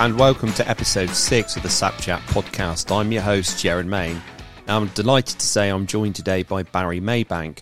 And 0.00 0.18
welcome 0.18 0.50
to 0.54 0.66
episode 0.66 1.10
six 1.10 1.56
of 1.58 1.62
the 1.62 1.68
SAP 1.68 1.98
Chat 1.98 2.22
podcast. 2.22 2.90
I'm 2.90 3.12
your 3.12 3.20
host, 3.20 3.62
Jaron 3.62 3.84
Main. 3.84 4.22
I'm 4.66 4.86
delighted 4.86 5.38
to 5.38 5.44
say 5.44 5.68
I'm 5.68 5.86
joined 5.86 6.14
today 6.14 6.42
by 6.42 6.62
Barry 6.62 7.02
Maybank. 7.02 7.58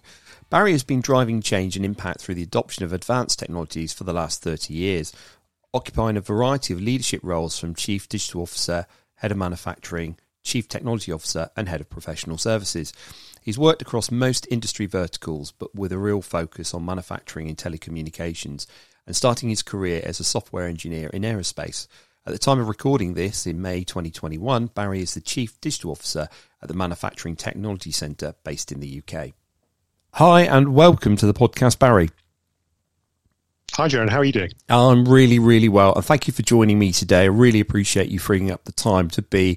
Barry 0.48 0.70
has 0.70 0.84
been 0.84 1.00
driving 1.00 1.42
change 1.42 1.74
and 1.74 1.84
impact 1.84 2.20
through 2.20 2.36
the 2.36 2.44
adoption 2.44 2.84
of 2.84 2.92
advanced 2.92 3.40
technologies 3.40 3.92
for 3.92 4.04
the 4.04 4.12
last 4.12 4.40
30 4.40 4.72
years, 4.72 5.12
occupying 5.74 6.16
a 6.16 6.20
variety 6.20 6.72
of 6.72 6.80
leadership 6.80 7.22
roles 7.24 7.58
from 7.58 7.74
Chief 7.74 8.08
Digital 8.08 8.42
Officer, 8.42 8.86
Head 9.16 9.32
of 9.32 9.36
Manufacturing, 9.36 10.16
Chief 10.44 10.68
Technology 10.68 11.10
Officer, 11.10 11.50
and 11.56 11.68
Head 11.68 11.80
of 11.80 11.90
Professional 11.90 12.38
Services. 12.38 12.92
He's 13.42 13.58
worked 13.58 13.82
across 13.82 14.12
most 14.12 14.46
industry 14.48 14.86
verticals, 14.86 15.50
but 15.50 15.74
with 15.74 15.90
a 15.90 15.98
real 15.98 16.22
focus 16.22 16.72
on 16.72 16.84
manufacturing 16.84 17.48
and 17.48 17.58
telecommunications, 17.58 18.68
and 19.08 19.16
starting 19.16 19.48
his 19.48 19.62
career 19.62 20.02
as 20.04 20.20
a 20.20 20.24
software 20.24 20.68
engineer 20.68 21.08
in 21.08 21.22
aerospace. 21.22 21.88
At 22.28 22.32
the 22.32 22.38
time 22.38 22.60
of 22.60 22.68
recording 22.68 23.14
this, 23.14 23.46
in 23.46 23.62
May 23.62 23.84
2021, 23.84 24.66
Barry 24.66 25.00
is 25.00 25.14
the 25.14 25.20
Chief 25.22 25.58
Digital 25.62 25.92
Officer 25.92 26.28
at 26.60 26.68
the 26.68 26.74
Manufacturing 26.74 27.36
Technology 27.36 27.90
Centre 27.90 28.34
based 28.44 28.70
in 28.70 28.80
the 28.80 29.02
UK. 29.02 29.30
Hi, 30.12 30.42
and 30.42 30.74
welcome 30.74 31.16
to 31.16 31.24
the 31.24 31.32
podcast, 31.32 31.78
Barry. 31.78 32.10
Hi, 33.72 33.88
Jaron. 33.88 34.10
How 34.10 34.18
are 34.18 34.24
you 34.24 34.32
doing? 34.32 34.50
I'm 34.68 35.06
really, 35.08 35.38
really 35.38 35.70
well. 35.70 35.94
And 35.94 36.04
thank 36.04 36.26
you 36.26 36.34
for 36.34 36.42
joining 36.42 36.78
me 36.78 36.92
today. 36.92 37.22
I 37.22 37.28
really 37.28 37.60
appreciate 37.60 38.10
you 38.10 38.18
freeing 38.18 38.50
up 38.50 38.64
the 38.64 38.72
time 38.72 39.08
to 39.08 39.22
be 39.22 39.56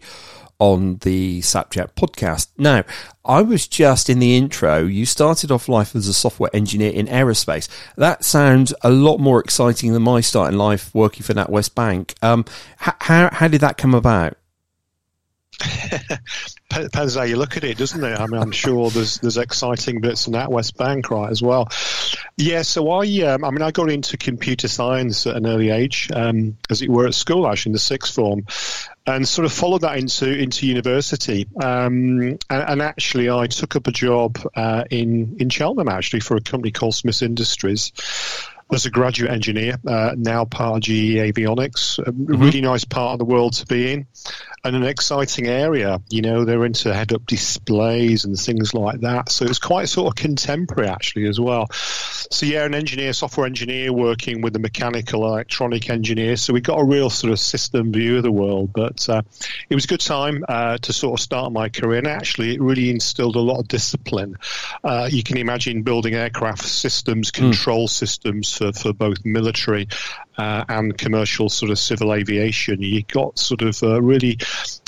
on 0.62 0.98
the 0.98 1.42
SAP 1.42 1.72
Chat 1.72 1.96
podcast. 1.96 2.50
Now, 2.56 2.84
I 3.26 3.42
was 3.42 3.68
just 3.68 4.12
in 4.12 4.20
the 4.20 4.38
intro. 4.38 4.86
You 4.86 5.08
started 5.08 5.52
off 5.52 5.68
life 5.68 5.96
as 5.96 6.08
a 6.08 6.14
software 6.14 6.52
engineer 6.54 6.92
in 6.92 7.08
aerospace. 7.08 7.68
That 7.98 8.24
sounds 8.24 8.72
a 8.84 8.92
lot 8.92 9.18
more 9.18 9.40
exciting 9.40 9.92
than 9.92 10.04
my 10.04 10.22
start 10.22 10.52
in 10.52 10.60
life 10.60 10.94
working 10.94 11.24
for 11.24 11.34
NatWest 11.34 11.74
Bank. 11.74 12.14
Um, 12.22 12.46
how, 12.78 13.30
how 13.34 13.48
did 13.48 13.62
that 13.62 13.78
come 13.78 13.96
about? 13.96 14.38
depends 16.70 17.16
how 17.16 17.24
you 17.24 17.36
look 17.36 17.58
at 17.58 17.64
it, 17.64 17.78
doesn't 17.78 18.04
it? 18.04 18.20
I 18.20 18.26
mean, 18.28 18.42
I'm 18.42 18.52
sure 18.52 18.90
there's 18.90 19.18
there's 19.20 19.38
exciting 19.38 20.02
bits 20.02 20.28
in 20.28 20.34
NatWest 20.34 20.78
Bank, 20.78 21.10
right, 21.12 21.30
as 21.30 21.42
well. 21.42 21.68
Yeah, 22.38 22.62
so 22.62 22.90
I, 22.90 23.06
um, 23.24 23.44
I 23.44 23.52
mean, 23.52 23.62
I 23.62 23.72
got 23.72 23.90
into 23.90 24.18
computer 24.18 24.68
science 24.68 25.28
at 25.28 25.36
an 25.36 25.46
early 25.46 25.70
age, 25.70 26.10
um, 26.14 26.58
as 26.70 26.82
it 26.82 26.90
were, 26.90 27.08
at 27.08 27.14
school 27.14 27.48
actually 27.48 27.72
in 27.72 27.74
the 27.74 27.80
sixth 27.80 28.16
form, 28.16 28.46
and 29.06 29.28
sort 29.28 29.46
of 29.46 29.52
followed 29.52 29.82
that 29.82 29.98
into 29.98 30.28
into 30.28 30.68
university. 30.68 31.48
Um, 31.62 32.22
and, 32.22 32.40
and, 32.50 32.82
actually, 32.82 33.30
I 33.30 33.48
took 33.48 33.76
up 33.76 33.88
a 33.88 33.92
job 33.92 34.38
uh, 34.56 34.84
in 34.90 35.38
in 35.40 35.50
Cheltenham 35.50 35.90
actually 35.90 36.22
for 36.22 36.38
a 36.38 36.42
company 36.42 36.72
called 36.72 36.96
Smith 36.96 37.22
Industries 37.22 37.92
as 38.74 38.86
a 38.86 38.90
graduate 38.90 39.32
engineer, 39.32 39.78
uh, 39.86 40.14
now 40.16 40.46
part 40.46 40.78
of 40.78 40.82
GE 40.84 41.18
Avionics. 41.18 42.00
A 42.00 42.04
mm-hmm. 42.04 42.42
really 42.42 42.62
nice 42.62 42.86
part 42.86 43.14
of 43.14 43.20
the 43.20 43.26
world 43.26 43.54
to 43.54 43.66
be 43.66 43.92
in 43.92 44.08
and 44.64 44.76
an 44.76 44.84
exciting 44.84 45.48
area. 45.48 46.02
You 46.10 46.22
know, 46.22 46.46
they're 46.46 46.66
into 46.66 46.94
head 46.94 47.14
up 47.14 47.26
displays 47.26 48.26
and 48.26 48.38
things 48.38 48.74
like 48.74 49.02
that. 49.02 49.30
So 49.30 49.46
it's 49.46 49.60
quite 49.60 49.90
sort 49.90 50.08
of 50.08 50.16
contemporary 50.16 50.90
actually 50.90 51.28
as 51.28 51.40
well. 51.40 51.68
So 51.72 52.46
yeah, 52.46 52.66
an 52.66 52.76
engineer, 52.76 53.14
software 53.14 53.46
engineer 53.46 53.92
working 53.92 54.42
with 54.42 54.56
a 54.56 54.60
mechanical 54.60 55.26
electronic 55.26 55.90
engineer. 55.90 56.38
So 56.38 56.54
we 56.54 56.62
got 56.62 56.80
a 56.80 56.86
real 56.86 57.10
sort 57.10 57.34
of 57.34 57.40
system 57.40 57.92
view 57.92 58.18
of 58.18 58.24
the 58.24 58.32
world. 58.32 58.72
But 58.74 59.08
uh, 59.10 59.22
it 59.70 59.76
was 59.76 59.86
a 59.86 59.88
good 59.88 60.02
time 60.02 60.46
uh, 60.48 60.78
to 60.78 60.94
sort 60.94 61.20
of 61.20 61.24
start 61.24 61.52
my 61.52 61.70
career. 61.70 62.00
And 62.00 62.08
actually, 62.08 62.56
it 62.56 62.62
really 62.62 62.90
instilled 62.90 63.36
a 63.36 63.42
lot 63.42 63.60
of 63.60 63.68
discipline. 63.68 64.36
Uh, 64.84 65.10
you 65.12 65.24
can 65.24 65.38
imagine 65.38 65.84
building 65.84 66.14
aircraft 66.14 66.64
systems, 66.64 67.32
hmm. 67.34 67.46
control 67.46 67.88
mm. 67.88 67.90
systems 67.90 68.56
for, 68.58 68.72
for 68.74 68.94
both 68.94 69.26
military 69.26 69.88
uh, 70.38 70.64
and 70.70 70.98
commercial 70.98 71.50
sort 71.50 71.72
of 71.72 71.80
civil 71.80 72.14
aviation. 72.14 72.82
You 72.82 73.04
got 73.04 73.38
sort 73.38 73.62
of 73.62 73.82
uh, 73.84 74.02
really, 74.02 74.38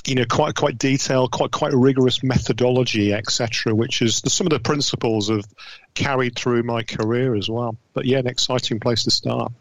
you 0.06 0.16
know, 0.16 0.26
quite 0.30 0.56
quite 0.56 0.78
detailed, 0.78 1.32
quite 1.32 1.52
quite 1.52 1.74
rigorous 1.74 2.24
methodology, 2.24 3.14
etc. 3.14 3.74
Which 3.74 4.02
is 4.02 4.22
some 4.28 4.48
of 4.48 4.52
the 4.52 4.60
principles 4.60 5.30
have 5.30 5.46
carried 5.94 6.36
through 6.36 6.64
my 6.64 6.84
career 6.84 7.36
as 7.36 7.50
well. 7.50 7.78
But 7.94 8.06
yeah, 8.06 8.20
an 8.20 8.28
exciting 8.28 8.80
place 8.80 9.04
to 9.04 9.12
start. 9.12 9.52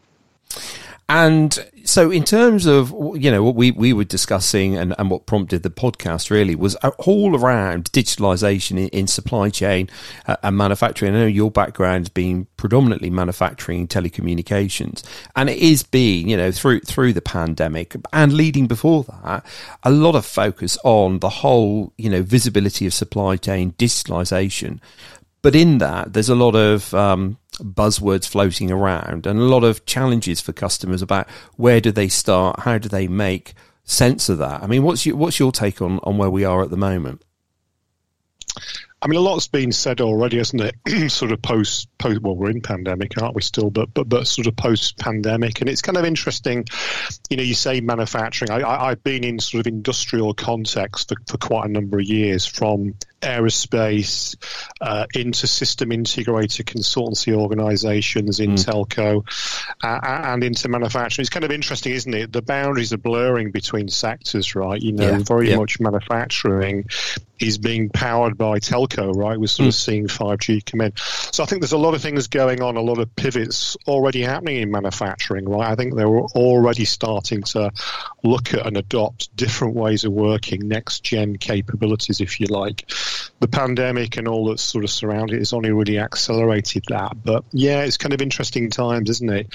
And 1.15 1.59
so, 1.85 2.11
in 2.11 2.25
terms 2.25 2.65
of 2.65 2.89
you 2.91 3.31
know 3.31 3.43
what 3.43 3.55
we, 3.55 3.71
we 3.71 3.93
were 3.93 4.03
discussing 4.03 4.79
and, 4.79 4.95
and 4.99 5.11
what 5.11 5.27
prompted 5.27 5.63
the 5.63 5.69
podcast 5.69 6.31
really 6.31 6.55
was 6.55 6.75
all 6.97 7.37
around 7.37 7.93
digitalization 7.93 8.79
in, 8.79 8.89
in 8.89 9.07
supply 9.07 9.51
chain 9.51 9.91
uh, 10.27 10.37
and 10.43 10.57
manufacturing. 10.57 11.15
I 11.15 11.19
know 11.19 11.27
your 11.27 11.51
background's 11.51 12.09
been 12.09 12.47
predominantly 12.57 13.11
manufacturing 13.11 13.89
telecommunications, 13.89 15.03
and 15.37 15.51
it 15.51 15.59
is 15.59 15.83
being 15.83 16.31
you 16.31 16.37
know 16.39 16.51
through 16.51 16.81
through 16.81 17.13
the 17.13 17.21
pandemic 17.21 17.95
and 18.15 18.33
leading 18.33 18.67
before 18.67 19.05
that 19.05 19.45
a 19.83 19.91
lot 19.91 20.15
of 20.15 20.25
focus 20.25 20.79
on 20.83 21.19
the 21.19 21.29
whole 21.29 21.93
you 21.99 22.09
know 22.09 22.23
visibility 22.23 22.87
of 22.87 22.95
supply 22.95 23.37
chain 23.37 23.73
digitalization. 23.73 24.81
But 25.43 25.57
in 25.57 25.77
that, 25.79 26.15
there's 26.15 26.31
a 26.31 26.37
lot 26.37 26.55
of 26.55 26.95
um, 26.95 27.37
buzzwords 27.59 28.27
floating 28.27 28.71
around 28.71 29.27
and 29.27 29.39
a 29.39 29.43
lot 29.43 29.65
of 29.65 29.85
challenges 29.85 30.41
for 30.41 30.53
customers 30.53 31.03
about 31.03 31.29
where 31.57 31.81
do 31.81 31.93
they 31.93 32.09
start, 32.09 32.61
how 32.61 32.79
do 32.79 32.89
they 32.89 33.07
make 33.07 33.55
sense 33.85 34.29
of 34.29 34.39
that. 34.39 34.63
I 34.63 34.67
mean, 34.67 34.83
what's 34.83 35.07
your, 35.07 35.17
what's 35.17 35.39
your 35.39 35.53
take 35.53 35.83
on, 35.83 35.99
on 36.03 36.19
where 36.19 36.31
we 36.31 36.45
are 36.45 36.63
at 36.63 36.71
the 36.71 36.77
moment? 36.77 37.23
I 39.01 39.09
mean, 39.09 39.19
a 39.19 39.23
lot's 39.23 39.49
been 39.49 39.73
said 39.73 40.01
already, 40.01 40.39
hasn't 40.39 40.63
it? 40.63 41.11
sort 41.11 41.33
of 41.33 41.43
post, 41.43 41.89
post. 41.99 42.21
Well, 42.23 42.37
we're 42.37 42.51
in 42.51 42.61
pandemic, 42.61 43.21
aren't 43.21 43.35
we? 43.35 43.43
Still, 43.43 43.69
but 43.69 43.93
but 43.93 44.09
but 44.09 44.29
sort 44.29 44.47
of 44.47 44.55
post 44.55 44.97
pandemic, 44.99 45.61
and 45.61 45.69
it's 45.69 45.83
kind 45.83 45.99
of 45.99 46.05
interesting. 46.05 46.67
You 47.29 47.37
know, 47.37 47.43
you 47.43 47.55
say 47.55 47.81
manufacturing. 47.81 48.53
I, 48.53 48.91
have 48.91 49.03
been 49.03 49.25
in 49.25 49.41
sort 49.41 49.67
of 49.67 49.67
industrial 49.67 50.35
context 50.35 51.09
for, 51.09 51.17
for 51.27 51.39
quite 51.39 51.69
a 51.69 51.73
number 51.73 51.99
of 51.99 52.05
years, 52.05 52.47
from 52.47 52.95
aerospace 53.23 54.37
uh, 54.81 55.07
into 55.15 55.47
system 55.47 55.91
integrator 55.91 56.65
consultancy 56.65 57.35
organizations 57.35 58.41
in 58.41 58.53
mm. 58.53 58.65
telco 58.65 59.25
uh, 59.83 60.01
and 60.03 60.45
into 60.45 60.69
manufacturing. 60.69 61.23
It's 61.23 61.31
kind 61.31 61.45
of 61.45 61.51
interesting, 61.51 61.93
isn't 61.93 62.15
it? 62.15 62.33
The 62.33 62.43
boundaries 62.43 62.93
are 62.93 62.99
blurring 62.99 63.51
between 63.51 63.89
sectors, 63.89 64.55
right? 64.55 64.81
You 64.81 64.93
know, 64.93 65.11
yeah. 65.11 65.19
very 65.19 65.51
yeah. 65.51 65.57
much 65.57 65.81
manufacturing 65.81 66.87
is 67.41 67.59
being 67.59 67.89
powered 67.89 68.39
by 68.39 68.59
telco, 68.59 69.15
right? 69.15 69.39
We're 69.39 69.47
sort 69.47 69.67
mm. 69.67 69.69
of 69.69 69.75
seeing 69.75 70.07
5G 70.07 70.65
come 70.65 70.81
in. 70.81 70.93
So 70.97 71.43
I 71.43 71.47
think 71.47 71.61
there's 71.61 71.73
a 71.73 71.79
lot 71.79 71.95
of 71.95 72.03
things 72.03 72.29
going 72.29 72.63
on, 72.63 72.77
a 72.77 72.81
lot 72.81 72.99
of 72.99 73.15
pivots 73.17 73.77
already 73.87 74.23
happening 74.23 74.57
in 74.57 74.71
manufacturing, 74.71 75.49
right? 75.49 75.71
I 75.71 75.75
think 75.75 75.97
they're 75.97 76.07
already 76.07 76.85
starting 76.85 77.43
to 77.43 77.73
look 78.23 78.55
at 78.55 78.67
and 78.67 78.77
adopt 78.77 79.35
different 79.37 79.75
ways 79.75 80.05
of 80.05 80.13
working, 80.13 80.69
next 80.69 81.03
gen 81.03 81.37
capabilities, 81.37 82.21
if 82.21 82.41
you 82.41 82.47
like. 82.47 82.91
The 83.41 83.49
pandemic 83.49 84.17
and 84.17 84.29
all 84.29 84.47
that's 84.47 84.63
sort 84.63 84.85
of 84.85 84.91
surrounded 84.91 85.37
it 85.37 85.39
has 85.41 85.53
only 85.53 85.73
really 85.73 85.99
accelerated 85.99 86.85
that. 86.89 87.13
But 87.23 87.45
yeah, 87.53 87.83
it's 87.83 87.97
kind 87.97 88.13
of 88.13 88.23
interesting 88.23 88.71
times, 88.71 89.11
isn't 89.11 89.31
it? 89.31 89.55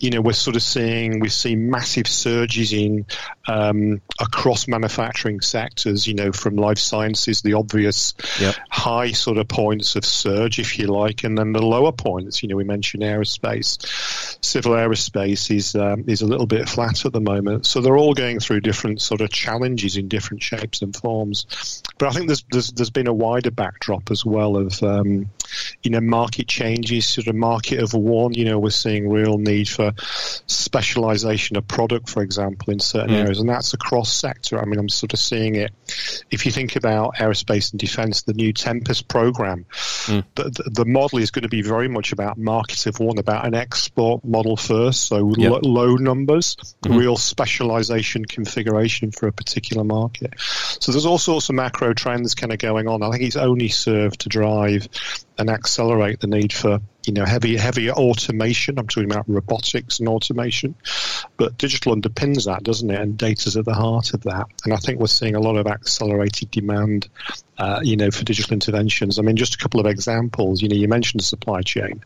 you 0.00 0.10
know, 0.10 0.20
we're 0.20 0.32
sort 0.32 0.56
of 0.56 0.62
seeing 0.62 1.18
we've 1.20 1.32
seen 1.32 1.70
massive 1.70 2.06
surges 2.06 2.72
in 2.72 3.06
um, 3.48 4.00
across 4.20 4.68
manufacturing 4.68 5.40
sectors. 5.40 6.06
You 6.06 6.14
know, 6.14 6.32
from 6.32 6.56
life 6.56 6.78
sciences, 6.78 7.42
the 7.42 7.54
obvious 7.54 8.14
yep. 8.40 8.54
high 8.70 9.12
sort 9.12 9.38
of 9.38 9.48
points 9.48 9.96
of 9.96 10.04
surge, 10.04 10.58
if 10.58 10.78
you 10.78 10.86
like, 10.86 11.24
and 11.24 11.36
then 11.36 11.52
the 11.52 11.62
lower 11.62 11.92
points. 11.92 12.42
You 12.42 12.48
know, 12.48 12.56
we 12.56 12.64
mentioned 12.64 13.02
aerospace, 13.02 14.37
civil 14.40 14.72
aerospace 14.72 15.54
is 15.54 15.74
um, 15.74 16.04
is 16.06 16.22
a 16.22 16.26
little 16.26 16.46
bit 16.46 16.68
flat 16.68 17.04
at 17.04 17.12
the 17.12 17.20
moment. 17.20 17.66
So 17.66 17.80
they're 17.80 17.96
all 17.96 18.14
going 18.14 18.40
through 18.40 18.60
different 18.60 19.00
sort 19.00 19.20
of 19.20 19.30
challenges 19.30 19.96
in 19.96 20.08
different 20.08 20.42
shapes 20.42 20.82
and 20.82 20.94
forms. 20.94 21.82
But 21.98 22.08
I 22.08 22.10
think 22.12 22.28
there's 22.28 22.44
there's, 22.50 22.72
there's 22.72 22.90
been 22.90 23.08
a 23.08 23.12
wider 23.12 23.50
backdrop 23.50 24.10
as 24.10 24.24
well 24.24 24.56
of 24.56 24.82
um, 24.82 25.30
you 25.82 25.90
know 25.90 26.00
market 26.00 26.48
changes, 26.48 27.06
sort 27.06 27.26
of 27.26 27.34
market 27.34 27.80
of 27.80 27.94
one. 27.94 28.34
You 28.34 28.44
know, 28.44 28.58
we're 28.58 28.70
seeing 28.70 29.08
real 29.08 29.38
need 29.38 29.68
for 29.68 29.92
specialization 30.46 31.56
of 31.56 31.66
product, 31.66 32.08
for 32.08 32.22
example, 32.22 32.72
in 32.72 32.80
certain 32.80 33.14
mm. 33.14 33.20
areas, 33.20 33.40
and 33.40 33.48
that's 33.48 33.74
across 33.74 34.12
sector. 34.12 34.60
I 34.60 34.64
mean, 34.64 34.78
I'm 34.78 34.88
sort 34.88 35.12
of 35.12 35.18
seeing 35.18 35.56
it. 35.56 35.72
If 36.30 36.46
you 36.46 36.52
think 36.52 36.76
about 36.76 37.16
aerospace 37.16 37.72
and 37.72 37.80
defense, 37.80 38.22
the 38.22 38.34
new 38.34 38.52
Tempest 38.52 39.08
program, 39.08 39.66
mm. 40.06 40.24
the, 40.34 40.44
the, 40.44 40.70
the, 40.70 40.84
model 40.84 41.18
is 41.18 41.30
going 41.30 41.42
to 41.42 41.48
be 41.48 41.62
very 41.62 41.88
much 41.88 42.12
about 42.12 42.38
market 42.38 42.86
of 42.86 42.98
one, 42.98 43.18
about 43.18 43.46
an 43.46 43.54
export 43.54 44.24
model 44.28 44.56
first, 44.56 45.06
so 45.06 45.34
yep. 45.36 45.52
lo- 45.52 45.60
low 45.62 45.96
numbers, 45.96 46.56
mm-hmm. 46.82 46.96
real 46.96 47.16
specialization 47.16 48.24
configuration 48.24 49.10
for 49.10 49.26
a 49.26 49.32
particular 49.32 49.84
market. 49.84 50.34
So 50.38 50.92
there's 50.92 51.06
all 51.06 51.18
sorts 51.18 51.48
of 51.48 51.54
macro 51.54 51.94
trends 51.94 52.34
kind 52.34 52.52
of 52.52 52.58
going 52.58 52.88
on. 52.88 53.02
I 53.02 53.10
think 53.10 53.22
it's 53.24 53.36
only 53.36 53.68
served 53.68 54.20
to 54.20 54.28
drive 54.28 54.88
and 55.38 55.48
accelerate 55.50 56.20
the 56.20 56.26
need 56.26 56.52
for 56.52 56.80
you 57.06 57.12
know 57.12 57.24
heavy 57.24 57.56
heavier 57.56 57.92
automation. 57.92 58.78
I'm 58.78 58.88
talking 58.88 59.10
about 59.10 59.28
robotics 59.28 60.00
and 60.00 60.08
automation, 60.08 60.74
but 61.36 61.56
digital 61.56 61.94
underpins 61.94 62.46
that, 62.46 62.62
doesn't 62.62 62.90
it? 62.90 63.00
And 63.00 63.16
data's 63.16 63.56
at 63.56 63.64
the 63.64 63.74
heart 63.74 64.14
of 64.14 64.22
that. 64.24 64.46
And 64.64 64.74
I 64.74 64.76
think 64.76 64.98
we're 64.98 65.06
seeing 65.06 65.34
a 65.34 65.40
lot 65.40 65.56
of 65.56 65.66
accelerated 65.66 66.50
demand, 66.50 67.08
uh, 67.56 67.80
you 67.82 67.96
know, 67.96 68.10
for 68.10 68.24
digital 68.24 68.52
interventions. 68.52 69.18
I 69.18 69.22
mean, 69.22 69.36
just 69.36 69.54
a 69.54 69.58
couple 69.58 69.80
of 69.80 69.86
examples. 69.86 70.60
You 70.60 70.68
know, 70.68 70.76
you 70.76 70.88
mentioned 70.88 71.20
the 71.20 71.24
supply 71.24 71.62
chain. 71.62 72.02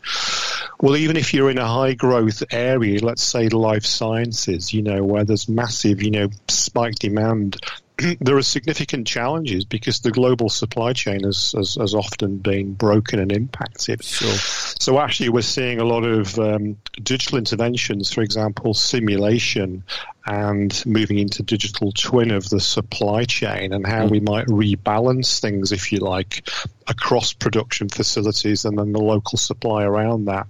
Well, 0.79 0.95
even 0.95 1.17
if 1.17 1.33
you're 1.33 1.49
in 1.49 1.57
a 1.57 1.67
high 1.67 1.93
growth 1.93 2.43
area, 2.51 3.03
let's 3.03 3.23
say 3.23 3.47
the 3.47 3.57
life 3.57 3.85
sciences, 3.85 4.73
you 4.73 4.83
know, 4.83 5.03
where 5.03 5.23
there's 5.23 5.49
massive, 5.49 6.01
you 6.01 6.11
know, 6.11 6.29
spike 6.47 6.95
demand 6.95 7.57
there 8.21 8.37
are 8.37 8.43
significant 8.43 9.07
challenges 9.07 9.65
because 9.65 9.99
the 9.99 10.11
global 10.11 10.49
supply 10.49 10.93
chain 10.93 11.23
has, 11.23 11.53
has, 11.53 11.75
has 11.75 11.93
often 11.93 12.37
been 12.37 12.73
broken 12.73 13.19
and 13.19 13.31
impacted. 13.31 14.03
Sure. 14.03 14.35
So 14.79 14.99
actually, 14.99 15.29
we're 15.29 15.41
seeing 15.41 15.79
a 15.79 15.85
lot 15.85 16.03
of 16.03 16.37
um, 16.39 16.77
digital 17.01 17.37
interventions, 17.37 18.11
for 18.11 18.21
example, 18.21 18.73
simulation 18.73 19.83
and 20.25 20.83
moving 20.85 21.17
into 21.17 21.43
digital 21.43 21.91
twin 21.91 22.31
of 22.31 22.49
the 22.49 22.59
supply 22.59 23.25
chain 23.25 23.73
and 23.73 23.85
how 23.85 24.07
mm. 24.07 24.11
we 24.11 24.19
might 24.21 24.47
rebalance 24.47 25.41
things, 25.41 25.71
if 25.71 25.91
you 25.91 25.99
like, 25.99 26.47
across 26.87 27.33
production 27.33 27.89
facilities 27.89 28.63
and 28.63 28.77
then 28.77 28.93
the 28.93 29.01
local 29.01 29.37
supply 29.37 29.83
around 29.83 30.25
that. 30.25 30.47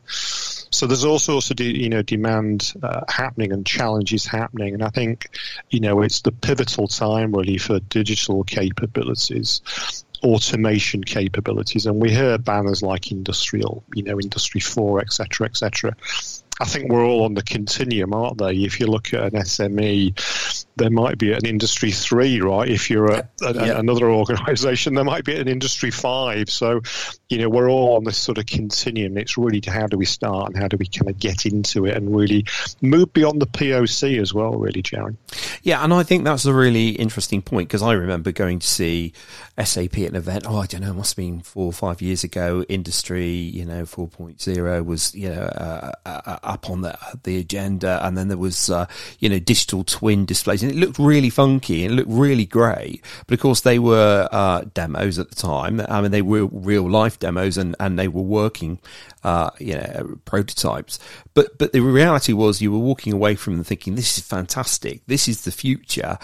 So 0.83 0.87
there's 0.87 1.05
all 1.05 1.17
sorts 1.17 1.49
of 1.49 1.61
you 1.61 1.87
know 1.87 2.01
demand 2.01 2.73
uh, 2.83 3.05
happening 3.07 3.53
and 3.53 3.65
challenges 3.65 4.25
happening, 4.25 4.73
and 4.73 4.83
I 4.83 4.89
think 4.89 5.29
you 5.69 5.79
know 5.79 6.01
it's 6.01 6.19
the 6.19 6.33
pivotal 6.33 6.89
time 6.89 7.31
really 7.31 7.57
for 7.57 7.79
digital 7.79 8.43
capabilities 8.43 9.61
automation 10.23 11.01
capabilities. 11.01 11.85
And 11.85 12.01
we 12.01 12.09
hear 12.09 12.37
banners 12.37 12.83
like 12.83 13.13
industrial, 13.13 13.85
you 13.93 14.03
know, 14.03 14.19
industry 14.19 14.59
four, 14.59 14.99
etc., 14.99 15.25
cetera, 15.25 15.47
et 15.47 15.57
cetera. 15.57 15.95
I 16.59 16.65
think 16.65 16.91
we're 16.91 17.05
all 17.05 17.23
on 17.23 17.33
the 17.33 17.43
continuum, 17.43 18.13
aren't 18.13 18.37
they? 18.37 18.55
If 18.55 18.81
you 18.81 18.87
look 18.87 19.13
at 19.13 19.33
an 19.33 19.41
SME, 19.41 20.62
there 20.75 20.89
might 20.89 21.17
be 21.17 21.33
an 21.33 21.45
industry 21.45 21.91
three, 21.91 22.41
right? 22.41 22.67
If 22.67 22.89
you're 22.89 23.11
a, 23.11 23.29
a, 23.43 23.53
yeah. 23.53 23.79
another 23.79 24.09
organisation, 24.09 24.95
there 24.95 25.03
might 25.03 25.23
be 25.23 25.39
an 25.39 25.47
industry 25.47 25.91
five. 25.91 26.49
So, 26.49 26.81
you 27.29 27.37
know, 27.37 27.49
we're 27.49 27.69
all 27.69 27.95
on 27.95 28.03
this 28.03 28.17
sort 28.17 28.37
of 28.37 28.45
continuum. 28.45 29.17
It's 29.17 29.37
really 29.37 29.61
how 29.65 29.87
do 29.87 29.97
we 29.97 30.05
start 30.05 30.47
and 30.47 30.57
how 30.57 30.67
do 30.67 30.77
we 30.77 30.87
kind 30.87 31.09
of 31.09 31.19
get 31.19 31.45
into 31.45 31.85
it 31.85 31.95
and 31.95 32.15
really 32.15 32.45
move 32.81 33.13
beyond 33.13 33.41
the 33.41 33.47
POC 33.47 34.19
as 34.19 34.33
well, 34.33 34.53
really, 34.53 34.81
Jaron. 34.81 35.17
Yeah, 35.63 35.81
and 35.81 35.93
I 35.93 36.03
think 36.03 36.25
that's 36.25 36.43
a 36.43 36.53
really 36.53 36.89
interesting 36.89 37.41
point 37.41 37.69
because 37.69 37.81
I 37.81 37.93
remember 37.93 38.33
going 38.33 38.59
to 38.59 38.67
see 38.67 39.13
SAP 39.57 39.97
at 39.99 40.09
an 40.09 40.15
event. 40.17 40.43
Oh, 40.45 40.57
I 40.57 40.65
don't 40.65 40.81
know, 40.81 40.91
it 40.91 40.95
must 40.95 41.11
have 41.11 41.23
been 41.23 41.39
four 41.39 41.67
or 41.67 41.71
five 41.71 42.01
years 42.01 42.25
ago. 42.25 42.65
Industry, 42.67 43.29
you 43.29 43.63
know, 43.63 43.83
4.0 43.83 44.85
was, 44.85 45.15
you 45.15 45.29
know, 45.29 45.41
uh, 45.41 45.91
uh, 46.05 46.37
up 46.43 46.69
on 46.69 46.81
the 46.81 46.97
the 47.23 47.39
agenda, 47.39 48.05
and 48.05 48.17
then 48.17 48.27
there 48.27 48.37
was, 48.37 48.69
uh, 48.69 48.87
you 49.19 49.29
know, 49.29 49.39
digital 49.39 49.85
twin 49.85 50.25
displays 50.25 50.63
and 50.63 50.71
it 50.71 50.75
looked 50.75 50.99
really 50.99 51.29
funky 51.29 51.85
and 51.85 51.93
it 51.93 51.95
looked 51.95 52.11
really 52.11 52.45
great. 52.45 53.01
But 53.25 53.35
of 53.35 53.39
course, 53.39 53.61
they 53.61 53.79
were 53.79 54.27
uh, 54.33 54.65
demos 54.73 55.17
at 55.17 55.29
the 55.29 55.35
time. 55.35 55.79
I 55.87 56.01
mean, 56.01 56.11
they 56.11 56.21
were 56.21 56.45
real 56.47 56.89
life 56.91 57.19
demos 57.19 57.57
and, 57.57 57.73
and 57.79 57.97
they 57.97 58.09
were 58.09 58.21
working, 58.21 58.79
uh, 59.23 59.51
you 59.59 59.75
know, 59.75 60.17
prototypes. 60.25 60.99
But 61.33 61.57
but 61.57 61.71
the 61.71 61.79
reality 61.79 62.33
was, 62.33 62.61
you 62.61 62.71
were 62.71 62.79
walking 62.79 63.13
away 63.13 63.35
from 63.35 63.55
them 63.55 63.63
thinking, 63.63 63.95
"This 63.95 64.17
is 64.17 64.23
fantastic. 64.23 65.01
This 65.07 65.27
is 65.27 65.43
the 65.43 65.51
future." 65.51 66.17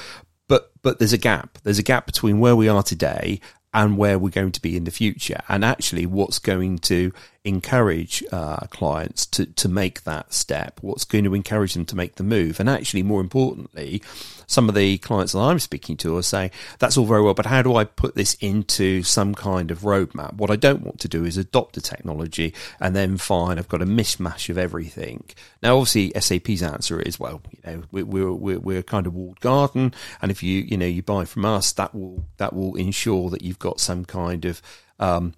But 0.47 0.71
but 0.81 0.99
there's 0.99 1.13
a 1.13 1.17
gap. 1.17 1.57
There's 1.63 1.79
a 1.79 1.83
gap 1.83 2.05
between 2.05 2.39
where 2.39 2.55
we 2.55 2.67
are 2.67 2.83
today 2.83 3.39
and 3.73 3.97
where 3.97 4.17
we're 4.17 4.29
going 4.29 4.51
to 4.51 4.61
be 4.61 4.75
in 4.75 4.83
the 4.83 4.91
future, 4.91 5.39
and 5.47 5.63
actually 5.63 6.05
what's 6.05 6.39
going 6.39 6.79
to 6.79 7.11
encourage 7.45 8.23
uh, 8.31 8.67
clients 8.67 9.25
to, 9.25 9.45
to 9.45 9.69
make 9.69 10.03
that 10.03 10.33
step, 10.33 10.79
what's 10.81 11.05
going 11.05 11.23
to 11.23 11.33
encourage 11.33 11.73
them 11.73 11.85
to 11.85 11.95
make 11.95 12.15
the 12.15 12.23
move. 12.23 12.59
And 12.59 12.69
actually, 12.69 13.03
more 13.03 13.21
importantly, 13.21 14.01
some 14.45 14.67
of 14.67 14.75
the 14.75 14.97
clients 14.97 15.33
that 15.33 15.39
I'm 15.39 15.59
speaking 15.59 15.95
to 15.97 16.17
are 16.17 16.23
saying, 16.23 16.51
that's 16.79 16.97
all 16.97 17.05
very 17.05 17.21
well, 17.21 17.33
but 17.33 17.45
how 17.45 17.61
do 17.61 17.75
I 17.75 17.85
put 17.85 18.15
this 18.15 18.33
into 18.35 19.03
some 19.03 19.33
kind 19.35 19.71
of 19.71 19.81
roadmap? 19.81 20.33
What 20.33 20.51
I 20.51 20.57
don't 20.57 20.83
want 20.83 20.99
to 21.01 21.07
do 21.07 21.23
is 21.23 21.37
adopt 21.37 21.77
a 21.77 21.81
technology 21.81 22.53
and 22.79 22.95
then 22.95 23.17
find 23.17 23.57
I've 23.57 23.69
got 23.69 23.81
a 23.81 23.85
mishmash 23.85 24.49
of 24.49 24.57
everything. 24.57 25.23
Now, 25.63 25.77
obviously, 25.77 26.11
SAP's 26.19 26.63
answer 26.63 26.99
is, 26.99 27.19
well, 27.19 27.41
you 27.51 27.59
know, 27.65 27.83
we're, 27.91 28.33
we're, 28.33 28.59
we're 28.59 28.83
kind 28.83 29.07
of 29.07 29.13
walled 29.13 29.39
garden. 29.39 29.93
And 30.21 30.31
if 30.31 30.43
you, 30.43 30.61
you 30.61 30.77
know, 30.77 30.85
you 30.85 31.03
buy 31.03 31.25
from 31.25 31.45
us, 31.45 31.71
that 31.73 31.95
will, 31.95 32.25
that 32.37 32.53
will 32.53 32.75
ensure 32.75 33.29
that 33.29 33.43
you've 33.43 33.59
got 33.59 33.79
some 33.79 34.03
kind 34.03 34.45
of, 34.45 34.61
um, 34.99 35.33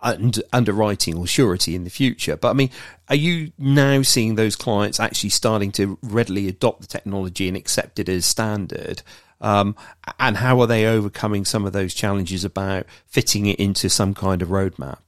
underwriting 0.00 1.16
or 1.16 1.26
surety 1.26 1.74
in 1.74 1.84
the 1.84 1.90
future. 1.90 2.36
But 2.36 2.50
I 2.50 2.52
mean, 2.52 2.70
are 3.08 3.16
you 3.16 3.52
now 3.58 4.02
seeing 4.02 4.34
those 4.34 4.56
clients 4.56 5.00
actually 5.00 5.30
starting 5.30 5.72
to 5.72 5.98
readily 6.02 6.48
adopt 6.48 6.82
the 6.82 6.86
technology 6.86 7.48
and 7.48 7.56
accept 7.56 7.98
it 7.98 8.08
as 8.08 8.24
standard? 8.24 9.02
Um, 9.40 9.76
and 10.18 10.36
how 10.36 10.60
are 10.60 10.66
they 10.66 10.86
overcoming 10.86 11.44
some 11.44 11.64
of 11.64 11.72
those 11.72 11.94
challenges 11.94 12.44
about 12.44 12.86
fitting 13.06 13.46
it 13.46 13.58
into 13.58 13.88
some 13.88 14.14
kind 14.14 14.42
of 14.42 14.48
roadmap? 14.48 14.98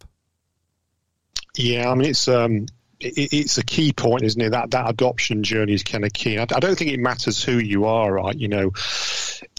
Yeah, 1.57 1.91
I 1.91 1.95
mean, 1.95 2.11
it's 2.11 2.29
um, 2.29 2.67
it, 3.01 3.33
it's 3.33 3.59
a 3.59 3.65
key 3.65 3.93
point, 3.93 4.23
isn't 4.23 4.41
it? 4.41 4.51
That 4.51 4.71
that 4.71 4.89
adoption 4.89 5.43
journey 5.43 5.75
is 5.75 5.83
kind 5.83 6.05
of 6.05 6.13
key. 6.13 6.39
I, 6.39 6.43
I 6.43 6.61
don't 6.61 6.77
think 6.77 6.93
it 6.93 7.01
matters 7.01 7.43
who 7.43 7.59
you 7.59 7.87
are, 7.87 8.13
right? 8.13 8.37
You 8.37 8.49
know, 8.49 8.73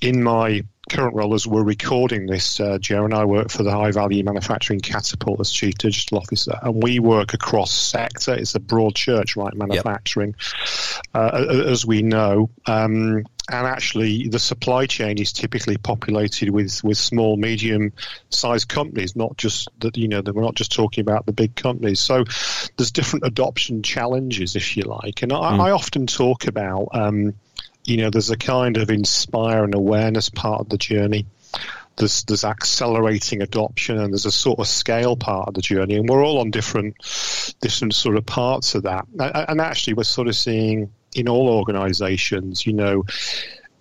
in 0.02 0.24
my 0.24 0.64
current 0.90 1.16
role 1.16 1.34
as 1.34 1.46
we're 1.46 1.64
recording 1.64 2.26
this, 2.26 2.60
uh, 2.60 2.78
Joe 2.80 3.06
and 3.06 3.14
I 3.14 3.26
work 3.26 3.52
for 3.52 3.64
the 3.64 3.72
High 3.72 3.92
Value 3.92 4.24
Manufacturing 4.24 4.80
Catapult 4.80 5.40
as 5.40 5.52
Chief 5.52 5.76
Digital 5.76 6.18
Officer, 6.18 6.58
and 6.62 6.82
we 6.82 7.00
work 7.00 7.34
across 7.34 7.72
sector. 7.72 8.34
It's 8.34 8.56
a 8.56 8.60
broad 8.60 8.96
church, 8.96 9.36
right? 9.36 9.54
Manufacturing, 9.54 10.36
yep. 10.36 11.04
uh, 11.14 11.64
as 11.68 11.86
we 11.86 12.02
know. 12.02 12.50
Um, 12.66 13.26
and 13.50 13.68
actually, 13.68 14.28
the 14.28 14.40
supply 14.40 14.86
chain 14.86 15.20
is 15.20 15.34
typically 15.34 15.78
populated 15.78 16.50
with, 16.50 16.84
with 16.84 16.98
small, 16.98 17.38
medium 17.38 17.94
sized 18.30 18.68
companies, 18.68 19.16
not 19.16 19.38
just 19.38 19.70
that, 19.80 19.98
you 19.98 20.08
know, 20.08 20.22
we're 20.26 20.42
not 20.42 20.56
just 20.56 20.72
talking 20.72 21.02
about 21.02 21.26
the 21.26 21.34
big 21.34 21.56
companies. 21.56 22.00
So 22.00 22.24
there's 22.78 22.92
different 22.92 23.26
adoption 23.26 23.84
challenges, 23.84 24.56
if 24.56 24.78
you 24.78 24.84
like. 24.84 25.22
And 25.22 25.34
I, 25.34 25.36
mm. 25.36 25.60
I 25.60 25.72
often 25.72 26.08
talk 26.08 26.48
about, 26.48 26.90
um, 26.94 27.34
you 27.84 27.98
know, 27.98 28.10
there's 28.10 28.30
a 28.30 28.38
kind 28.38 28.78
of 28.78 28.90
inspire 28.90 29.64
and 29.64 29.76
awareness 29.76 30.30
part 30.30 30.62
of 30.62 30.70
the 30.70 30.78
journey. 30.78 31.26
There's 31.98 32.24
there's 32.24 32.46
accelerating 32.46 33.42
adoption 33.42 33.98
and 34.00 34.14
there's 34.14 34.26
a 34.26 34.32
sort 34.32 34.60
of 34.60 34.68
scale 34.68 35.16
part 35.18 35.50
of 35.50 35.54
the 35.54 35.62
journey, 35.62 35.96
and 35.96 36.08
we're 36.08 36.24
all 36.24 36.40
on 36.40 36.52
different 36.52 36.96
different 37.62 37.94
sort 37.94 38.18
of 38.18 38.26
parts 38.26 38.76
of 38.76 38.84
that. 38.84 39.08
And 39.20 39.60
actually, 39.60 39.96
we're 39.96 40.04
sort 40.04 40.28
of 40.28 40.36
seeing 40.36 40.92
in 41.14 41.28
all 41.28 41.50
organisations, 41.50 42.66
you 42.66 42.74
know, 42.74 43.04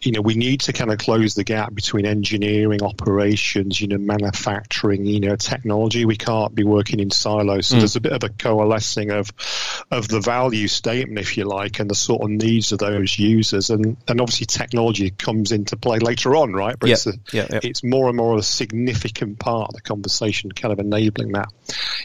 you 0.03 0.13
know, 0.13 0.23
we 0.23 0.35
need 0.35 0.63
to 0.63 0.73
kind 0.73 0.91
of 0.91 0.99
close 0.99 1.35
the 1.35 1.45
gap 1.45 1.75
between 1.75 2.07
engineering, 2.07 2.83
operations, 2.83 3.81
you 3.81 3.87
know, 3.87 3.99
manufacturing, 3.99 5.05
you 5.05 5.21
know, 5.21 5.37
technology. 5.37 6.07
We 6.07 6.17
can't 6.17 6.55
be 6.55 6.65
working 6.65 7.01
in 7.01 7.11
silos. 7.11 7.67
So 7.67 7.77
mm. 7.77 7.79
there's 7.81 7.97
a 7.97 8.01
bit 8.01 8.13
of 8.13 8.25
a 8.25 8.31
coalescing 8.31 9.11
of 9.11 9.31
of 9.91 10.09
the 10.09 10.21
value 10.21 10.69
statement, 10.69 11.19
if 11.19 11.37
you 11.37 11.45
like, 11.45 11.81
and 11.81 11.91
the 11.91 11.95
sort 11.95 12.23
of 12.23 12.31
needs 12.31 12.73
of 12.73 12.79
those 12.79 13.19
users. 13.19 13.69
And 13.69 13.99
and 14.09 14.21
obviously 14.23 14.47
technology 14.47 15.11
comes 15.11 15.53
into 15.53 15.77
play 15.77 15.99
later 15.99 16.35
on, 16.35 16.55
right? 16.55 16.77
But 16.79 16.89
yep. 16.89 16.95
it's, 16.95 17.07
a, 17.07 17.13
yep, 17.33 17.51
yep. 17.51 17.65
it's 17.65 17.85
more 17.85 18.09
and 18.09 18.17
more 18.17 18.39
a 18.39 18.43
significant 18.43 19.39
part 19.39 19.69
of 19.69 19.75
the 19.75 19.83
conversation, 19.83 20.51
kind 20.51 20.73
of 20.73 20.79
enabling 20.79 21.33
that, 21.33 21.49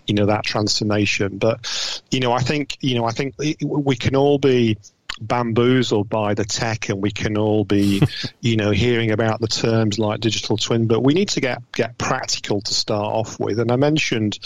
you 0.05 0.15
know, 0.15 0.25
that 0.25 0.43
transformation. 0.43 1.37
But 1.37 2.03
you 2.11 2.19
know, 2.19 2.33
I 2.33 2.39
think 2.39 2.77
you 2.81 2.95
know, 2.95 3.05
I 3.05 3.11
think 3.11 3.35
we 3.61 3.95
can 3.95 4.17
all 4.17 4.37
be 4.37 4.77
bamboozled 5.21 6.09
by 6.09 6.33
the 6.33 6.45
tech 6.45 6.89
and 6.89 7.01
we 7.01 7.11
can 7.11 7.37
all 7.37 7.63
be 7.63 8.01
you 8.41 8.55
know 8.55 8.71
hearing 8.71 9.11
about 9.11 9.39
the 9.39 9.47
terms 9.47 9.97
like 9.97 10.19
digital 10.19 10.57
twin 10.57 10.87
but 10.87 11.01
we 11.01 11.13
need 11.13 11.29
to 11.29 11.41
get 11.41 11.61
get 11.71 11.97
practical 11.97 12.61
to 12.61 12.73
start 12.73 13.13
off 13.13 13.39
with. 13.39 13.59
And 13.59 13.71
i 13.71 13.75
mentioned 13.75 14.39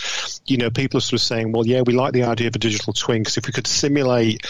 you 0.45 0.57
know 0.57 0.69
people 0.69 0.97
are 0.97 1.01
sort 1.01 1.13
of 1.13 1.21
saying 1.21 1.51
well 1.51 1.65
yeah 1.65 1.81
we 1.81 1.93
like 1.93 2.13
the 2.13 2.23
idea 2.23 2.47
of 2.47 2.55
a 2.55 2.59
digital 2.59 2.93
twin 2.93 3.21
because 3.21 3.38
if 3.38 3.47
we 3.47 3.53
could 3.53 3.67
simulate 3.67 4.45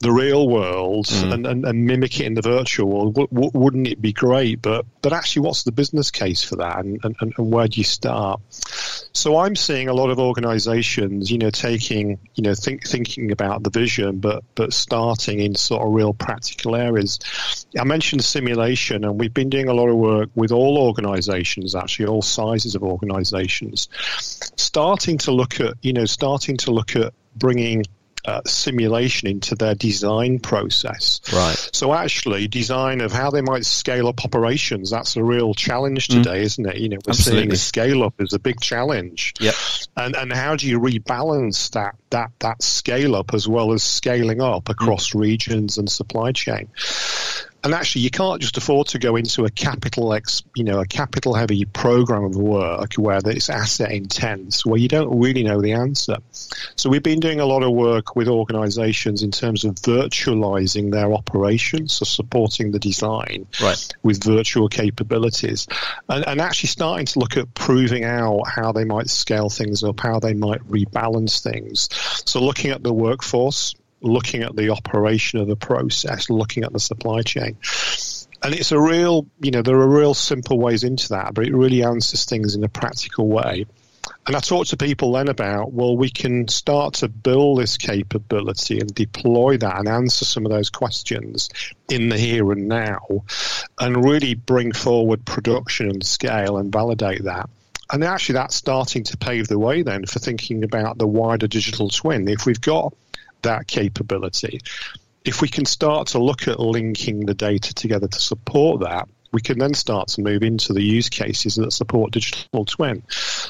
the 0.00 0.12
real 0.12 0.48
world 0.48 1.06
mm. 1.06 1.32
and, 1.32 1.46
and, 1.46 1.64
and, 1.64 1.84
mimic 1.84 2.20
it 2.20 2.26
in 2.26 2.34
the 2.34 2.42
virtual 2.42 2.88
world, 2.88 3.14
w- 3.14 3.28
w- 3.32 3.50
wouldn't 3.52 3.88
it 3.88 4.00
be 4.00 4.12
great? 4.12 4.62
But 4.62 4.86
but 5.02 5.12
actually, 5.12 5.42
what's 5.42 5.64
the 5.64 5.72
business 5.72 6.12
case 6.12 6.44
for 6.44 6.56
that, 6.56 6.84
and, 6.84 7.00
and, 7.02 7.16
and 7.20 7.52
where 7.52 7.66
do 7.66 7.80
you 7.80 7.84
start? 7.84 8.40
So 9.12 9.38
I'm 9.38 9.56
seeing 9.56 9.88
a 9.88 9.92
lot 9.92 10.10
of 10.10 10.20
organisations, 10.20 11.32
you 11.32 11.38
know, 11.38 11.50
taking 11.50 12.20
you 12.34 12.44
know 12.44 12.54
think, 12.54 12.86
thinking 12.86 13.32
about 13.32 13.64
the 13.64 13.70
vision, 13.70 14.20
but 14.20 14.44
but 14.54 14.72
starting 14.72 15.40
in 15.40 15.56
sort 15.56 15.82
of 15.82 15.92
real 15.92 16.14
practical 16.14 16.76
areas. 16.76 17.18
I 17.76 17.82
mentioned 17.82 18.22
simulation, 18.22 19.04
and 19.04 19.18
we've 19.18 19.34
been 19.34 19.50
doing 19.50 19.68
a 19.68 19.74
lot 19.74 19.88
of 19.88 19.96
work 19.96 20.30
with 20.36 20.52
all 20.52 20.78
organisations, 20.78 21.74
actually 21.74 22.06
all 22.06 22.22
sizes 22.22 22.76
of 22.76 22.84
organisations, 22.84 23.88
starting 23.98 25.18
to 25.18 25.32
look 25.32 25.60
at 25.60 25.74
you 25.82 25.92
know 25.92 26.04
starting 26.04 26.56
to 26.58 26.70
look 26.70 26.94
at 26.94 27.14
bringing 27.34 27.84
uh, 28.24 28.40
simulation 28.46 29.28
into 29.28 29.54
their 29.54 29.74
design 29.74 30.38
process. 30.38 31.20
Right. 31.32 31.70
So 31.72 31.94
actually, 31.94 32.48
design 32.48 33.00
of 33.00 33.12
how 33.12 33.30
they 33.30 33.40
might 33.40 33.64
scale 33.64 34.08
up 34.08 34.24
operations, 34.24 34.90
that's 34.90 35.16
a 35.16 35.24
real 35.24 35.54
challenge 35.54 36.08
mm. 36.08 36.14
today, 36.14 36.40
mm. 36.40 36.44
isn't 36.44 36.66
it? 36.68 36.76
You 36.76 36.88
know, 36.90 36.98
we're 37.06 37.12
Absolutely. 37.12 37.42
seeing 37.42 37.54
scale 37.56 38.02
up 38.02 38.14
is 38.20 38.32
a 38.32 38.38
big 38.38 38.60
challenge. 38.60 39.34
Yep. 39.40 39.54
And, 39.96 40.16
and 40.16 40.32
how 40.32 40.56
do 40.56 40.68
you 40.68 40.78
rebalance 40.80 41.70
that, 41.70 41.96
that, 42.10 42.30
that 42.40 42.62
scale 42.62 43.14
up 43.14 43.34
as 43.34 43.48
well 43.48 43.72
as 43.72 43.82
scaling 43.82 44.40
up 44.40 44.68
across 44.68 45.10
mm. 45.10 45.20
regions 45.20 45.78
and 45.78 45.90
supply 45.90 46.32
chain? 46.32 46.68
And 47.64 47.74
actually 47.74 48.02
you 48.02 48.10
can't 48.10 48.40
just 48.40 48.56
afford 48.56 48.86
to 48.88 48.98
go 48.98 49.16
into 49.16 49.44
a 49.44 49.50
capital 49.50 50.12
ex, 50.12 50.42
you 50.54 50.64
know, 50.64 50.80
a 50.80 50.86
capital 50.86 51.34
heavy 51.34 51.64
program 51.64 52.24
of 52.24 52.36
work 52.36 52.94
where 52.94 53.20
it's 53.24 53.50
asset 53.50 53.90
intense, 53.90 54.64
where 54.64 54.78
you 54.78 54.88
don't 54.88 55.18
really 55.18 55.42
know 55.42 55.60
the 55.60 55.72
answer. 55.72 56.16
So 56.76 56.88
we've 56.88 57.02
been 57.02 57.20
doing 57.20 57.40
a 57.40 57.46
lot 57.46 57.62
of 57.62 57.72
work 57.72 58.14
with 58.14 58.28
organizations 58.28 59.22
in 59.22 59.32
terms 59.32 59.64
of 59.64 59.74
virtualizing 59.76 60.92
their 60.92 61.12
operations, 61.12 61.94
so 61.94 62.04
supporting 62.04 62.70
the 62.70 62.78
design 62.78 63.46
right. 63.60 63.96
with 64.02 64.22
virtual 64.22 64.68
capabilities 64.68 65.66
and, 66.08 66.26
and 66.26 66.40
actually 66.40 66.68
starting 66.68 67.06
to 67.06 67.18
look 67.18 67.36
at 67.36 67.52
proving 67.54 68.04
out 68.04 68.42
how 68.46 68.72
they 68.72 68.84
might 68.84 69.08
scale 69.08 69.48
things 69.48 69.82
up, 69.82 69.98
how 70.00 70.20
they 70.20 70.34
might 70.34 70.60
rebalance 70.68 71.42
things. 71.42 71.88
So 72.24 72.40
looking 72.40 72.70
at 72.70 72.82
the 72.82 72.92
workforce, 72.92 73.74
looking 74.00 74.42
at 74.42 74.54
the 74.54 74.70
operation 74.70 75.40
of 75.40 75.48
the 75.48 75.56
process, 75.56 76.30
looking 76.30 76.64
at 76.64 76.72
the 76.72 76.80
supply 76.80 77.22
chain. 77.22 77.56
And 78.42 78.54
it's 78.54 78.72
a 78.72 78.80
real, 78.80 79.26
you 79.40 79.50
know, 79.50 79.62
there 79.62 79.76
are 79.76 79.88
real 79.88 80.14
simple 80.14 80.58
ways 80.58 80.84
into 80.84 81.08
that, 81.10 81.34
but 81.34 81.46
it 81.46 81.54
really 81.54 81.82
answers 81.82 82.24
things 82.24 82.54
in 82.54 82.62
a 82.62 82.68
practical 82.68 83.26
way. 83.28 83.66
And 84.26 84.36
I 84.36 84.40
talk 84.40 84.66
to 84.68 84.76
people 84.76 85.12
then 85.12 85.28
about, 85.28 85.72
well, 85.72 85.96
we 85.96 86.10
can 86.10 86.48
start 86.48 86.94
to 86.94 87.08
build 87.08 87.58
this 87.58 87.78
capability 87.78 88.78
and 88.78 88.94
deploy 88.94 89.56
that 89.56 89.78
and 89.78 89.88
answer 89.88 90.24
some 90.24 90.44
of 90.44 90.52
those 90.52 90.70
questions 90.70 91.48
in 91.88 92.10
the 92.10 92.18
here 92.18 92.52
and 92.52 92.68
now 92.68 93.24
and 93.78 94.04
really 94.04 94.34
bring 94.34 94.72
forward 94.72 95.24
production 95.24 95.90
and 95.90 96.04
scale 96.04 96.58
and 96.58 96.70
validate 96.70 97.24
that. 97.24 97.48
And 97.90 98.04
actually, 98.04 98.34
that's 98.34 98.54
starting 98.54 99.04
to 99.04 99.16
pave 99.16 99.48
the 99.48 99.58
way 99.58 99.80
then 99.80 100.04
for 100.04 100.18
thinking 100.18 100.62
about 100.62 100.98
the 100.98 101.06
wider 101.06 101.46
digital 101.46 101.88
twin. 101.88 102.28
If 102.28 102.44
we've 102.44 102.60
got 102.60 102.92
that 103.42 103.66
capability. 103.66 104.60
If 105.24 105.42
we 105.42 105.48
can 105.48 105.64
start 105.64 106.08
to 106.08 106.18
look 106.18 106.48
at 106.48 106.60
linking 106.60 107.26
the 107.26 107.34
data 107.34 107.74
together 107.74 108.08
to 108.08 108.20
support 108.20 108.80
that, 108.80 109.08
we 109.32 109.40
can 109.40 109.58
then 109.58 109.74
start 109.74 110.08
to 110.08 110.22
move 110.22 110.42
into 110.42 110.72
the 110.72 110.82
use 110.82 111.08
cases 111.08 111.56
that 111.56 111.72
support 111.72 112.12
digital 112.12 112.64
twin. 112.64 113.02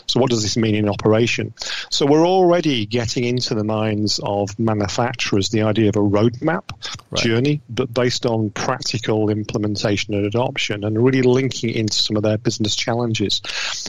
So 0.07 0.21
what 0.21 0.31
does 0.31 0.43
this 0.43 0.57
mean 0.57 0.75
in 0.75 0.89
operation? 0.89 1.55
So 1.91 2.07
we're 2.07 2.27
already 2.27 2.87
getting 2.87 3.25
into 3.25 3.55
the 3.55 3.65
minds 3.65 4.21
of 4.23 4.59
manufacturers 4.59 5.51
the 5.51 5.63
idea 5.63 5.89
of 5.89 5.97
a 5.97 6.01
roadmap 6.01 6.71
right. 7.11 7.23
journey, 7.23 7.61
but 7.69 7.93
based 7.93 8.27
on 8.27 8.51
practical 8.51 9.31
implementation 9.31 10.15
and 10.15 10.27
adoption 10.27 10.85
and 10.85 11.03
really 11.03 11.23
linking 11.23 11.71
into 11.71 11.95
some 11.95 12.17
of 12.17 12.23
their 12.23 12.39
business 12.39 12.75
challenges. 12.75 13.41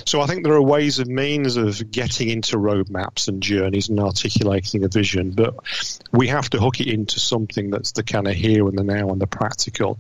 So 0.06 0.22
I 0.22 0.28
think 0.28 0.44
there 0.44 0.54
are 0.54 0.62
ways 0.62 1.00
and 1.00 1.10
means 1.10 1.58
of 1.58 1.92
getting 1.92 2.30
into 2.30 2.58
roadmaps 2.58 3.28
and 3.28 3.42
journeys 3.42 3.90
and 3.90 4.00
articulating 4.00 4.84
a 4.84 4.88
vision, 4.88 5.32
but 5.32 5.56
we 6.12 6.28
have 6.28 6.50
to 6.52 6.60
hook 6.60 6.80
it 6.80 6.88
into 6.88 7.20
something 7.20 7.70
that's 7.70 7.94
the 7.94 8.04
kind 8.04 8.28
of 8.28 8.36
here 8.36 8.68
and 8.68 8.78
the 8.78 8.84
now 8.84 9.10
and 9.10 9.22
the 9.22 9.28
practical. 9.28 10.00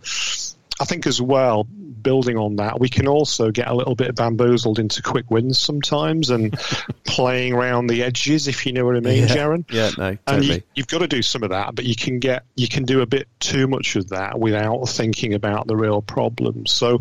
I 0.80 0.86
think 0.86 1.08
as 1.08 1.22
well, 1.22 1.64
building 1.64 2.38
on 2.38 2.58
that, 2.58 2.80
we 2.80 2.90
can 2.90 3.08
also 3.08 3.52
get 3.52 3.68
a 3.68 3.74
little 3.74 3.96
bit 3.96 4.16
bamboozled 4.16 4.80
into 4.80 5.02
quick 5.02 5.30
wins 5.30 5.60
sometimes 5.60 6.30
and 6.30 6.58
playing 7.06 7.54
around 7.54 7.88
the 7.88 8.04
edges, 8.04 8.48
if 8.48 8.66
you 8.66 8.74
know 8.74 8.86
what 8.86 8.96
I 8.96 9.02
mean, 9.02 9.24
yeah. 9.24 9.28
Jaron. 9.28 9.66
Yeah, 9.72 9.92
no, 9.98 10.16
totally. 10.16 10.18
And 10.26 10.46
you, 10.46 10.62
you've 10.76 10.88
got 10.88 11.00
to 11.00 11.08
do 11.08 11.22
some 11.22 11.44
of 11.44 11.50
that, 11.50 11.76
but 11.76 11.86
you 11.86 11.96
can 11.96 12.20
get 12.20 12.46
you 12.56 12.68
can 12.68 12.84
do 12.84 13.02
a 13.02 13.06
bit 13.06 13.28
too 13.40 13.68
much 13.68 13.96
of 13.96 14.10
that 14.10 14.40
without 14.40 14.86
thinking 14.88 15.34
about 15.34 15.68
the 15.68 15.76
real 15.76 16.02
problems. 16.02 16.72
So 16.72 17.00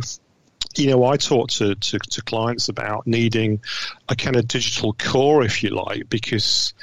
you 0.77 0.89
know, 0.89 1.05
I 1.05 1.17
talk 1.17 1.51
to, 1.53 1.75
to, 1.75 1.99
to, 1.99 2.23
clients 2.23 2.69
about 2.69 3.07
needing 3.07 3.61
a 4.09 4.15
kind 4.15 4.37
of 4.37 4.47
digital 4.47 4.93
core, 4.93 5.43
if 5.43 5.63
you 5.63 5.71
like, 5.71 6.09
because 6.09 6.75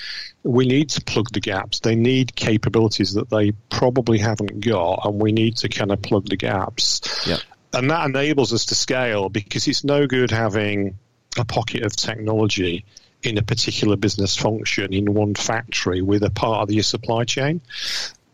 we 0.45 0.67
need 0.67 0.89
to 0.91 1.01
plug 1.01 1.31
the 1.31 1.39
gaps. 1.39 1.79
They 1.79 1.95
need 1.95 2.35
capabilities 2.35 3.13
that 3.15 3.29
they 3.31 3.51
probably 3.69 4.19
haven't 4.19 4.59
got, 4.61 5.01
and 5.03 5.19
we 5.19 5.31
need 5.31 5.57
to 5.57 5.69
kind 5.69 5.91
of 5.91 6.01
plug 6.03 6.29
the 6.29 6.37
gaps. 6.37 7.01
Yeah. 7.27 7.37
And 7.73 7.89
that 7.89 8.05
enables 8.05 8.53
us 8.53 8.65
to 8.67 8.75
scale 8.75 9.27
because 9.27 9.67
it's 9.67 9.83
no 9.83 10.05
good 10.05 10.29
having 10.29 10.97
a 11.37 11.45
pocket 11.45 11.81
of 11.81 11.95
technology 11.95 12.85
in 13.23 13.39
a 13.39 13.41
particular 13.41 13.97
business 13.97 14.37
function 14.37 14.93
in 14.93 15.13
one 15.13 15.33
factory 15.33 16.01
with 16.01 16.23
a 16.23 16.29
part 16.29 16.61
of 16.61 16.71
your 16.71 16.83
supply 16.83 17.23
chain 17.23 17.59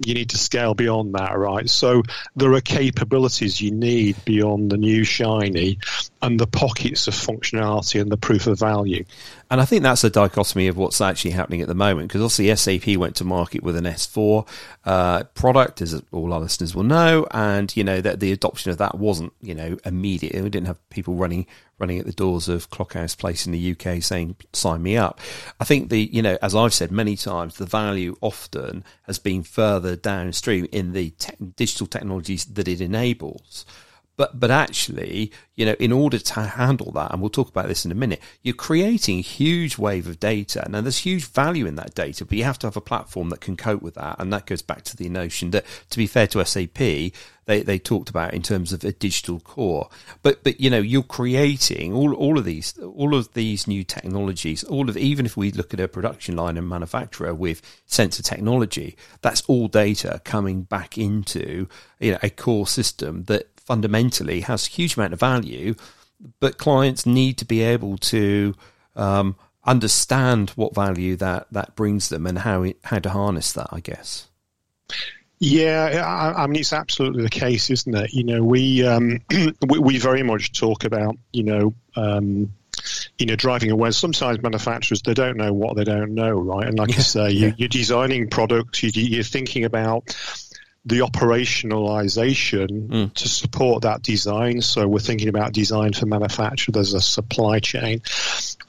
you 0.05 0.13
need 0.13 0.29
to 0.31 0.37
scale 0.37 0.73
beyond 0.73 1.13
that, 1.13 1.37
right? 1.37 1.69
So 1.69 2.03
there 2.35 2.51
are 2.53 2.61
capabilities 2.61 3.61
you 3.61 3.71
need 3.71 4.23
beyond 4.25 4.71
the 4.71 4.77
new 4.77 5.03
shiny 5.03 5.79
and 6.21 6.39
the 6.39 6.47
pockets 6.47 7.07
of 7.07 7.13
functionality 7.13 8.01
and 8.01 8.11
the 8.11 8.17
proof 8.17 8.47
of 8.47 8.57
value. 8.59 9.05
And 9.51 9.59
I 9.59 9.65
think 9.65 9.83
that's 9.83 10.05
a 10.05 10.09
dichotomy 10.09 10.67
of 10.67 10.77
what's 10.77 11.01
actually 11.01 11.31
happening 11.31 11.61
at 11.61 11.67
the 11.67 11.75
moment 11.75 12.07
because 12.07 12.21
obviously 12.21 12.55
SAP 12.55 12.95
went 12.95 13.17
to 13.17 13.25
market 13.25 13.61
with 13.61 13.75
an 13.75 13.83
S4 13.83 14.47
uh, 14.85 15.23
product, 15.35 15.81
as 15.81 16.01
all 16.13 16.31
our 16.31 16.39
listeners 16.39 16.73
will 16.73 16.83
know, 16.83 17.27
and 17.31 17.75
you 17.75 17.83
know 17.83 17.99
that 17.99 18.21
the 18.21 18.31
adoption 18.31 18.71
of 18.71 18.77
that 18.77 18.97
wasn't 18.97 19.33
you 19.41 19.53
know 19.53 19.77
immediate. 19.83 20.41
We 20.41 20.49
didn't 20.49 20.67
have 20.67 20.89
people 20.89 21.15
running 21.15 21.47
running 21.79 21.99
at 21.99 22.05
the 22.05 22.13
doors 22.13 22.47
of 22.47 22.69
Clockhouse 22.69 23.13
Place 23.13 23.45
in 23.45 23.51
the 23.51 23.75
UK 23.75 24.01
saying 24.01 24.37
sign 24.53 24.81
me 24.81 24.95
up. 24.95 25.19
I 25.59 25.65
think 25.65 25.89
the 25.89 25.99
you 25.99 26.21
know 26.21 26.37
as 26.41 26.55
I've 26.55 26.73
said 26.73 26.89
many 26.89 27.17
times, 27.17 27.57
the 27.57 27.65
value 27.65 28.15
often 28.21 28.85
has 29.03 29.19
been 29.19 29.43
further 29.43 29.97
downstream 29.97 30.65
in 30.71 30.93
the 30.93 31.09
te- 31.09 31.35
digital 31.57 31.87
technologies 31.87 32.45
that 32.45 32.69
it 32.69 32.79
enables. 32.79 33.65
But 34.21 34.39
but 34.39 34.51
actually, 34.51 35.31
you 35.55 35.65
know, 35.65 35.75
in 35.79 35.91
order 35.91 36.19
to 36.19 36.41
handle 36.41 36.91
that, 36.91 37.11
and 37.11 37.19
we'll 37.19 37.31
talk 37.31 37.49
about 37.49 37.67
this 37.67 37.85
in 37.85 37.91
a 37.91 37.95
minute, 37.95 38.21
you're 38.43 38.53
creating 38.53 39.17
a 39.17 39.23
huge 39.23 39.79
wave 39.79 40.05
of 40.05 40.19
data. 40.19 40.63
Now 40.69 40.81
there's 40.81 40.99
huge 40.99 41.25
value 41.25 41.65
in 41.65 41.73
that 41.77 41.95
data, 41.95 42.23
but 42.23 42.37
you 42.37 42.43
have 42.43 42.59
to 42.59 42.67
have 42.67 42.77
a 42.77 42.81
platform 42.81 43.29
that 43.29 43.41
can 43.41 43.57
cope 43.57 43.81
with 43.81 43.95
that. 43.95 44.17
And 44.19 44.31
that 44.31 44.45
goes 44.45 44.61
back 44.61 44.83
to 44.83 44.95
the 44.95 45.09
notion 45.09 45.49
that, 45.51 45.65
to 45.89 45.97
be 45.97 46.05
fair 46.05 46.27
to 46.27 46.45
SAP, 46.45 46.77
they, 46.77 47.63
they 47.63 47.79
talked 47.79 48.11
about 48.11 48.35
in 48.35 48.43
terms 48.43 48.71
of 48.71 48.83
a 48.83 48.91
digital 48.91 49.39
core. 49.39 49.89
But 50.21 50.43
but 50.43 50.61
you 50.61 50.69
know, 50.69 50.79
you're 50.79 51.01
creating 51.01 51.91
all 51.91 52.13
all 52.13 52.37
of 52.37 52.45
these 52.45 52.77
all 52.77 53.15
of 53.15 53.33
these 53.33 53.67
new 53.67 53.83
technologies, 53.83 54.63
all 54.63 54.87
of 54.87 54.97
even 54.97 55.25
if 55.25 55.35
we 55.35 55.51
look 55.51 55.73
at 55.73 55.79
a 55.79 55.87
production 55.87 56.35
line 56.35 56.57
and 56.57 56.69
manufacturer 56.69 57.33
with 57.33 57.63
sensor 57.87 58.21
technology, 58.21 58.95
that's 59.21 59.41
all 59.47 59.67
data 59.67 60.21
coming 60.23 60.61
back 60.61 60.99
into 60.99 61.67
you 61.99 62.11
know 62.11 62.19
a 62.21 62.29
core 62.29 62.67
system 62.67 63.23
that 63.23 63.47
fundamentally 63.71 64.41
has 64.41 64.67
a 64.67 64.69
huge 64.69 64.97
amount 64.97 65.13
of 65.13 65.19
value, 65.21 65.73
but 66.41 66.57
clients 66.57 67.05
need 67.05 67.37
to 67.37 67.45
be 67.45 67.61
able 67.61 67.97
to 67.97 68.53
um, 68.97 69.33
understand 69.63 70.49
what 70.51 70.75
value 70.75 71.15
that, 71.15 71.47
that 71.51 71.73
brings 71.77 72.09
them 72.09 72.27
and 72.27 72.39
how 72.39 72.63
it, 72.63 72.77
how 72.83 72.99
to 72.99 73.09
harness 73.09 73.53
that. 73.53 73.69
I 73.71 73.79
guess. 73.79 74.27
Yeah, 75.39 76.03
I, 76.05 76.43
I, 76.43 76.47
mean 76.47 76.59
it's 76.59 76.73
absolutely 76.73 77.23
the 77.23 77.29
case, 77.29 77.69
isn't 77.69 77.95
it? 77.95 78.11
You 78.13 78.25
know, 78.25 78.43
we 78.43 78.85
um, 78.85 79.21
we, 79.65 79.79
we, 79.79 79.97
very 79.97 80.21
much 80.21 80.51
talk 80.51 80.83
about 80.83 81.15
you 81.31 81.43
know. 81.43 81.73
Um, 81.95 82.51
you 83.17 83.25
know, 83.25 83.35
driving 83.35 83.71
awareness. 83.71 83.97
Sometimes 83.97 84.41
manufacturers 84.41 85.01
they 85.01 85.13
don't 85.13 85.37
know 85.37 85.53
what 85.53 85.77
they 85.77 85.83
don't 85.83 86.13
know, 86.13 86.31
right? 86.31 86.67
And 86.67 86.77
like 86.77 86.89
yeah, 86.89 86.97
I 86.97 87.01
say, 87.01 87.31
you, 87.31 87.65
are 87.65 87.67
designing 87.69 88.29
products, 88.29 88.83
you, 88.83 88.91
you're 88.93 89.23
thinking 89.23 89.65
about 89.65 90.15
the 90.83 90.99
operationalization 90.99 92.87
mm. 92.87 93.13
to 93.13 93.27
support 93.27 93.83
that 93.83 94.01
design. 94.01 94.61
So 94.61 94.87
we're 94.87 94.99
thinking 94.99 95.27
about 95.27 95.53
design 95.53 95.93
for 95.93 96.07
manufacture. 96.07 96.71
There's 96.71 96.95
a 96.95 97.01
supply 97.01 97.59
chain. 97.59 98.01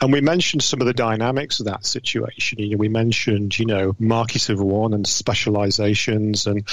And 0.01 0.13
we 0.13 0.21
mentioned 0.21 0.63
some 0.63 0.81
of 0.83 0.87
the 0.87 0.93
dynamics 0.93 1.61
of 1.61 1.67
that 1.67 1.87
situation. 1.87 2.59
You 2.59 2.71
know, 2.71 2.77
we 2.77 2.89
mentioned, 2.89 3.59
you 3.59 3.65
know, 3.65 3.97
market 3.99 4.51
of 4.51 4.61
one 4.61 4.93
and 4.93 5.07
specializations 5.07 6.47
and 6.47 6.69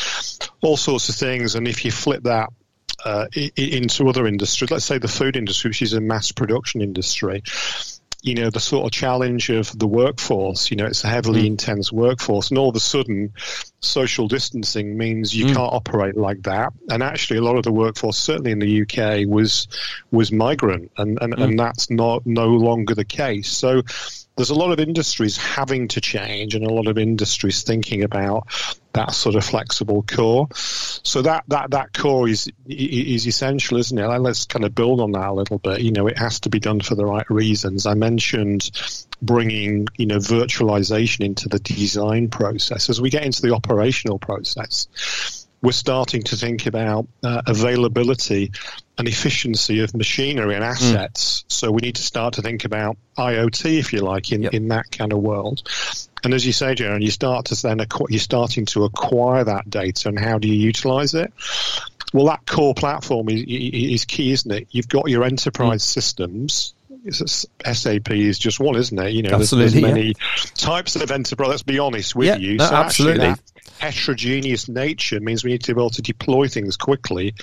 all 0.61 0.75
sorts 0.75 1.07
of 1.07 1.15
things. 1.15 1.55
And 1.55 1.67
if 1.67 1.85
you 1.85 1.91
flip 1.91 2.23
that 2.23 2.49
uh, 3.05 3.27
into 3.55 4.09
other 4.09 4.27
industries, 4.27 4.71
let's 4.71 4.83
say 4.83 4.97
the 4.97 5.07
food 5.07 5.37
industry, 5.37 5.69
which 5.69 5.81
is 5.81 5.93
a 5.93 6.01
mass 6.01 6.33
production 6.33 6.81
industry, 6.81 7.43
you 8.21 8.35
know, 8.35 8.49
the 8.49 8.59
sort 8.59 8.85
of 8.85 8.91
challenge 8.91 9.49
of 9.49 9.77
the 9.77 9.87
workforce. 9.87 10.71
You 10.71 10.77
know, 10.77 10.85
it's 10.85 11.03
a 11.03 11.07
heavily 11.07 11.43
mm. 11.43 11.47
intense 11.47 11.91
workforce, 11.91 12.49
and 12.49 12.57
all 12.57 12.69
of 12.69 12.75
a 12.75 12.79
sudden, 12.79 13.33
social 13.79 14.27
distancing 14.27 14.97
means 14.97 15.35
you 15.35 15.45
mm. 15.45 15.55
can't 15.55 15.73
operate 15.73 16.17
like 16.17 16.43
that. 16.43 16.73
And 16.89 17.01
actually, 17.01 17.37
a 17.37 17.43
lot 17.43 17.55
of 17.55 17.63
the 17.63 17.71
workforce, 17.71 18.17
certainly 18.17 18.51
in 18.51 18.59
the 18.59 18.81
UK, 18.81 19.27
was 19.27 19.67
was 20.11 20.31
migrant, 20.31 20.91
and 20.97 21.17
and, 21.21 21.33
mm. 21.33 21.43
and 21.43 21.59
that's 21.59 21.89
not 21.89 22.25
no 22.25 22.47
longer 22.47 22.93
the 22.93 23.05
case. 23.05 23.49
So 23.49 23.83
there's 24.35 24.49
a 24.49 24.55
lot 24.55 24.71
of 24.71 24.79
industries 24.79 25.35
having 25.35 25.89
to 25.89 25.99
change 25.99 26.55
and 26.55 26.65
a 26.65 26.73
lot 26.73 26.87
of 26.87 26.97
industries 26.97 27.63
thinking 27.63 28.03
about 28.03 28.47
that 28.93 29.13
sort 29.13 29.35
of 29.35 29.45
flexible 29.45 30.03
core. 30.03 30.47
So 30.53 31.21
that, 31.21 31.43
that, 31.47 31.71
that 31.71 31.93
core 31.93 32.27
is, 32.27 32.51
is 32.67 33.27
essential, 33.27 33.77
isn't 33.77 33.97
it? 33.97 34.07
Let's 34.07 34.45
kind 34.45 34.65
of 34.65 34.73
build 34.73 34.99
on 34.99 35.11
that 35.13 35.27
a 35.27 35.33
little 35.33 35.59
bit. 35.59 35.81
You 35.81 35.91
know, 35.91 36.07
it 36.07 36.17
has 36.17 36.39
to 36.41 36.49
be 36.49 36.59
done 36.59 36.81
for 36.81 36.95
the 36.95 37.05
right 37.05 37.29
reasons. 37.29 37.85
I 37.85 37.93
mentioned 37.93 38.71
bringing, 39.21 39.87
you 39.97 40.05
know, 40.05 40.17
virtualization 40.17 41.25
into 41.25 41.49
the 41.49 41.59
design 41.59 42.29
process. 42.29 42.89
As 42.89 42.99
we 42.99 43.09
get 43.09 43.23
into 43.23 43.41
the 43.41 43.53
operational 43.53 44.17
process, 44.17 44.87
we're 45.61 45.71
starting 45.71 46.23
to 46.23 46.35
think 46.35 46.65
about 46.65 47.07
uh, 47.21 47.41
availability 47.45 48.51
and 48.99 49.07
efficiency 49.07 49.79
of 49.79 49.95
machinery 49.95 50.55
and 50.55 50.63
hmm. 50.63 50.69
assets. 50.69 51.43
Mm. 51.43 51.51
So 51.51 51.71
we 51.71 51.79
need 51.81 51.95
to 51.95 52.03
start 52.03 52.35
to 52.35 52.41
think 52.41 52.65
about 52.65 52.97
IoT, 53.17 53.79
if 53.79 53.93
you 53.93 54.01
like, 54.01 54.31
in, 54.31 54.43
yep. 54.43 54.53
in 54.53 54.67
that 54.67 54.91
kind 54.91 55.13
of 55.13 55.19
world. 55.19 55.67
And 56.23 56.33
as 56.33 56.45
you 56.45 56.51
say, 56.51 56.75
Jaron, 56.75 57.01
you 57.01 57.09
start 57.09 57.45
to 57.45 57.55
then 57.55 57.81
you're 58.09 58.19
starting 58.19 58.65
to 58.67 58.83
acquire 58.83 59.45
that 59.45 59.69
data, 59.69 60.09
and 60.09 60.19
how 60.19 60.37
do 60.37 60.49
you 60.49 60.53
utilize 60.53 61.13
it? 61.13 61.31
Well, 62.13 62.25
that 62.25 62.45
core 62.45 62.73
platform 62.73 63.29
is, 63.29 63.45
is 63.47 64.05
key, 64.05 64.31
isn't 64.31 64.51
it? 64.51 64.67
You've 64.71 64.89
got 64.89 65.09
your 65.09 65.23
enterprise 65.23 65.81
mm. 65.81 65.87
systems. 65.87 66.73
SAP 67.09 68.11
is 68.11 68.37
just 68.37 68.59
one, 68.59 68.75
isn't 68.75 68.99
it? 68.99 69.13
You 69.13 69.23
know, 69.23 69.35
absolutely, 69.35 69.81
there's, 69.81 69.81
there's 69.81 69.95
many 69.95 70.07
yeah. 70.07 70.13
types 70.55 70.97
of 70.97 71.09
enterprise. 71.09 71.47
Let's 71.47 71.63
be 71.63 71.79
honest 71.79 72.13
with 72.13 72.27
yeah, 72.27 72.35
you. 72.35 72.57
No, 72.57 72.65
so 72.65 72.75
absolutely. 72.75 73.35
heterogeneous 73.79 74.67
nature 74.67 75.21
means 75.21 75.45
we 75.45 75.51
need 75.51 75.63
to 75.63 75.73
be 75.73 75.79
able 75.79 75.91
to 75.91 76.01
deploy 76.01 76.49
things 76.49 76.75
quickly 76.75 77.35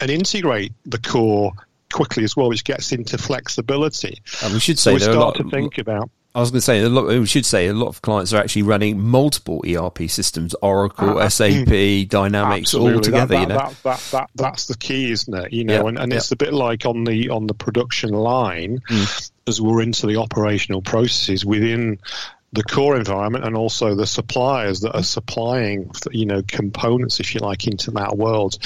and 0.00 0.10
integrate 0.10 0.72
the 0.84 0.98
core 0.98 1.52
quickly 1.92 2.24
as 2.24 2.36
well, 2.36 2.48
which 2.48 2.64
gets 2.64 2.92
into 2.92 3.18
flexibility. 3.18 4.22
And 4.42 4.54
we 4.54 4.60
should 4.60 4.78
say 4.78 4.90
so 4.90 4.94
we 4.94 5.00
start 5.00 5.16
a 5.16 5.20
lot 5.20 5.36
to 5.36 5.50
think 5.50 5.78
about. 5.78 6.10
I 6.34 6.40
was 6.40 6.50
going 6.50 6.58
to 6.58 6.64
say, 6.64 6.82
a 6.82 6.88
lot, 6.88 7.08
we 7.08 7.26
should 7.26 7.46
say 7.46 7.66
a 7.68 7.72
lot 7.72 7.88
of 7.88 8.02
clients 8.02 8.32
are 8.32 8.36
actually 8.36 8.62
running 8.62 9.00
multiple 9.00 9.64
ERP 9.66 10.08
systems, 10.10 10.54
Oracle, 10.62 11.18
uh, 11.18 11.28
SAP, 11.28 11.66
mm. 11.66 12.08
Dynamics, 12.08 12.68
absolutely. 12.68 12.94
all 12.94 13.00
together. 13.00 13.34
That, 13.34 13.40
you 13.40 13.46
know? 13.46 13.56
that, 13.56 13.82
that, 13.82 14.08
that, 14.12 14.30
that's 14.34 14.66
the 14.66 14.76
key, 14.76 15.10
isn't 15.10 15.34
it? 15.34 15.52
You 15.52 15.64
know, 15.64 15.88
and, 15.88 15.98
and 15.98 16.12
it's 16.12 16.30
a 16.30 16.36
bit 16.36 16.52
like 16.52 16.84
on 16.84 17.04
the 17.04 17.30
on 17.30 17.46
the 17.46 17.54
production 17.54 18.10
line, 18.10 18.80
mm. 18.88 19.30
as 19.48 19.60
we're 19.60 19.80
into 19.80 20.06
the 20.06 20.16
operational 20.16 20.82
processes 20.82 21.44
within 21.44 21.98
the 22.52 22.62
core 22.62 22.96
environment 22.96 23.44
and 23.44 23.54
also 23.56 23.94
the 23.94 24.06
suppliers 24.06 24.80
that 24.80 24.96
are 24.96 25.02
supplying, 25.02 25.90
you 26.10 26.24
know, 26.24 26.42
components, 26.46 27.20
if 27.20 27.34
you 27.34 27.40
like, 27.40 27.66
into 27.66 27.90
that 27.90 28.16
world. 28.16 28.58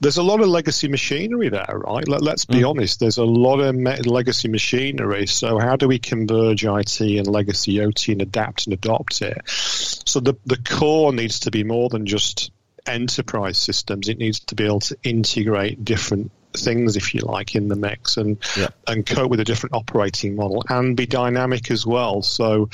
There's 0.00 0.18
a 0.18 0.22
lot 0.22 0.40
of 0.40 0.48
legacy 0.48 0.86
machinery 0.86 1.48
there, 1.48 1.66
right? 1.68 2.06
Let, 2.06 2.22
us 2.22 2.44
be 2.44 2.60
mm. 2.60 2.70
honest. 2.70 3.00
There's 3.00 3.18
a 3.18 3.24
lot 3.24 3.58
of 3.58 3.74
legacy 4.06 4.48
machinery. 4.48 5.26
So 5.26 5.58
how 5.58 5.74
do 5.76 5.88
we 5.88 5.98
converge 5.98 6.64
IT 6.64 7.00
and 7.00 7.26
legacy 7.26 7.80
OT 7.80 8.12
and 8.12 8.22
adapt 8.22 8.66
and 8.66 8.74
adopt 8.74 9.20
it? 9.22 9.42
So 9.48 10.20
the 10.20 10.34
the 10.46 10.56
core 10.56 11.12
needs 11.12 11.40
to 11.40 11.50
be 11.50 11.64
more 11.64 11.88
than 11.88 12.06
just 12.06 12.52
enterprise 12.86 13.58
systems. 13.58 14.08
It 14.08 14.18
needs 14.18 14.40
to 14.40 14.54
be 14.54 14.64
able 14.64 14.80
to 14.80 14.96
integrate 15.02 15.84
different 15.84 16.30
things, 16.56 16.96
if 16.96 17.14
you 17.14 17.20
like, 17.20 17.54
in 17.54 17.68
the 17.68 17.76
mix 17.76 18.16
and 18.16 18.38
yeah. 18.56 18.68
and 18.86 19.04
cope 19.04 19.30
with 19.30 19.40
a 19.40 19.44
different 19.44 19.74
operating 19.74 20.36
model 20.36 20.64
and 20.68 20.96
be 20.96 21.06
dynamic 21.06 21.70
as 21.70 21.86
well. 21.86 22.22
So, 22.22 22.70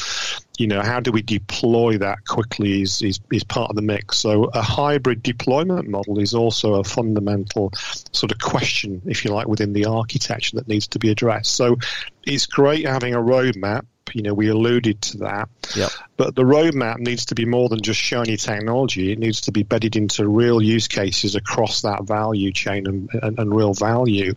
you 0.59 0.67
know, 0.67 0.83
how 0.83 1.01
do 1.01 1.13
we 1.13 1.23
deploy 1.23 1.99
that 1.99 2.27
quickly 2.27 2.83
is, 2.83 3.03
is, 3.03 3.21
is 3.33 3.45
part 3.45 3.71
of 3.71 3.77
the 3.77 3.83
mix. 3.83 4.19
So 4.19 4.45
a 4.45 4.63
hybrid 4.63 5.23
deployment 5.23 5.89
model 5.89 6.19
is 6.19 6.35
also 6.35 6.75
a 6.75 6.85
fundamental 6.85 7.73
sort 8.13 8.33
of 8.33 8.39
question, 8.39 9.03
if 9.07 9.25
you 9.25 9.33
like, 9.33 9.49
within 9.49 9.73
the 9.73 9.87
architecture 9.87 10.57
that 10.57 10.69
needs 10.69 10.89
to 10.89 10.99
be 10.99 11.11
addressed. 11.11 11.55
So 11.55 11.77
it's 12.25 12.47
great 12.47 12.87
having 12.87 13.15
a 13.15 13.19
roadmap 13.19 13.87
you 14.15 14.23
know, 14.23 14.35
we 14.35 14.49
alluded 14.49 15.01
to 15.01 15.19
that. 15.19 15.49
Yep. 15.77 15.91
But 16.17 16.35
the 16.35 16.43
roadmap 16.43 16.99
needs 16.99 17.27
to 17.27 17.35
be 17.35 17.45
more 17.45 17.69
than 17.69 17.81
just 17.81 18.01
shiny 18.01 18.37
technology. 18.37 19.13
It 19.13 19.19
needs 19.19 19.43
to 19.43 19.53
be 19.53 19.63
bedded 19.63 19.97
into 19.97 20.29
real 20.29 20.61
use 20.61 20.89
cases 20.89 21.35
across 21.35 21.83
that 21.83 22.05
value 22.05 22.53
chain 22.53 22.87
and, 22.87 23.11
and, 23.23 23.39
and 23.39 23.55
real 23.55 23.75
value. 23.75 24.35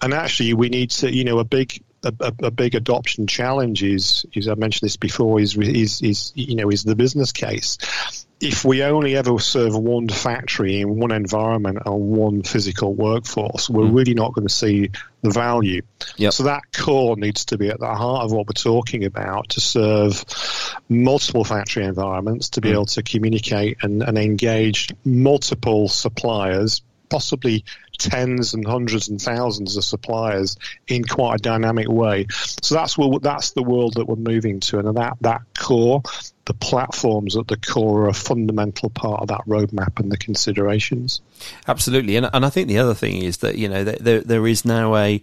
And 0.00 0.14
actually, 0.14 0.54
we 0.54 0.68
need 0.68 0.90
to, 0.90 1.12
you 1.12 1.24
know, 1.24 1.38
a 1.38 1.44
big 1.44 1.82
a, 2.02 2.32
a, 2.42 2.50
big 2.50 2.74
adoption 2.74 3.26
challenge 3.26 3.82
is, 3.82 4.26
is 4.32 4.48
I 4.48 4.54
mentioned 4.54 4.86
this 4.86 4.96
before, 4.96 5.40
is, 5.40 5.56
is, 5.56 6.02
is 6.02 6.32
you 6.34 6.56
know, 6.56 6.70
is 6.70 6.84
the 6.84 6.96
business 6.96 7.32
case 7.32 7.78
if 8.40 8.64
we 8.64 8.82
only 8.82 9.16
ever 9.16 9.38
serve 9.38 9.76
one 9.76 10.08
factory 10.08 10.80
in 10.80 10.98
one 10.98 11.10
environment 11.10 11.78
and 11.86 11.94
one 11.94 12.42
physical 12.42 12.92
workforce, 12.92 13.70
we're 13.70 13.84
mm. 13.84 13.96
really 13.96 14.14
not 14.14 14.34
going 14.34 14.46
to 14.46 14.52
see 14.52 14.90
the 15.22 15.30
value. 15.30 15.80
Yep. 16.16 16.32
So 16.34 16.42
that 16.44 16.62
core 16.72 17.16
needs 17.16 17.46
to 17.46 17.58
be 17.58 17.70
at 17.70 17.80
the 17.80 17.94
heart 17.94 18.24
of 18.24 18.32
what 18.32 18.46
we're 18.46 18.52
talking 18.52 19.04
about 19.04 19.50
to 19.50 19.60
serve 19.60 20.22
multiple 20.88 21.44
factory 21.44 21.84
environments, 21.84 22.50
to 22.50 22.60
be 22.60 22.70
mm. 22.70 22.72
able 22.72 22.86
to 22.86 23.02
communicate 23.02 23.78
and, 23.82 24.02
and 24.02 24.18
engage 24.18 24.90
multiple 25.02 25.88
suppliers, 25.88 26.82
possibly 27.08 27.64
tens 27.98 28.54
and 28.54 28.66
hundreds 28.66 29.08
and 29.08 29.20
thousands 29.20 29.76
of 29.76 29.84
suppliers 29.84 30.56
in 30.86 31.04
quite 31.04 31.36
a 31.36 31.38
dynamic 31.42 31.88
way. 31.88 32.26
So 32.30 32.74
that's 32.74 32.96
what, 32.98 33.22
that's 33.22 33.52
the 33.52 33.62
world 33.62 33.94
that 33.94 34.06
we're 34.06 34.16
moving 34.16 34.60
to, 34.60 34.78
and 34.78 34.96
that 34.96 35.16
that 35.22 35.42
core, 35.58 36.02
the 36.44 36.54
platforms 36.54 37.36
at 37.36 37.48
the 37.48 37.56
core, 37.56 38.02
are 38.02 38.08
a 38.08 38.14
fundamental 38.14 38.90
part 38.90 39.22
of 39.22 39.28
that 39.28 39.42
roadmap 39.46 39.98
and 39.98 40.10
the 40.10 40.18
considerations. 40.18 41.20
Absolutely, 41.66 42.16
and 42.16 42.28
and 42.32 42.44
I 42.44 42.50
think 42.50 42.68
the 42.68 42.78
other 42.78 42.94
thing 42.94 43.22
is 43.22 43.38
that 43.38 43.56
you 43.56 43.68
know 43.68 43.84
there 43.84 44.20
there 44.20 44.46
is 44.46 44.64
now 44.64 44.96
a 44.96 45.20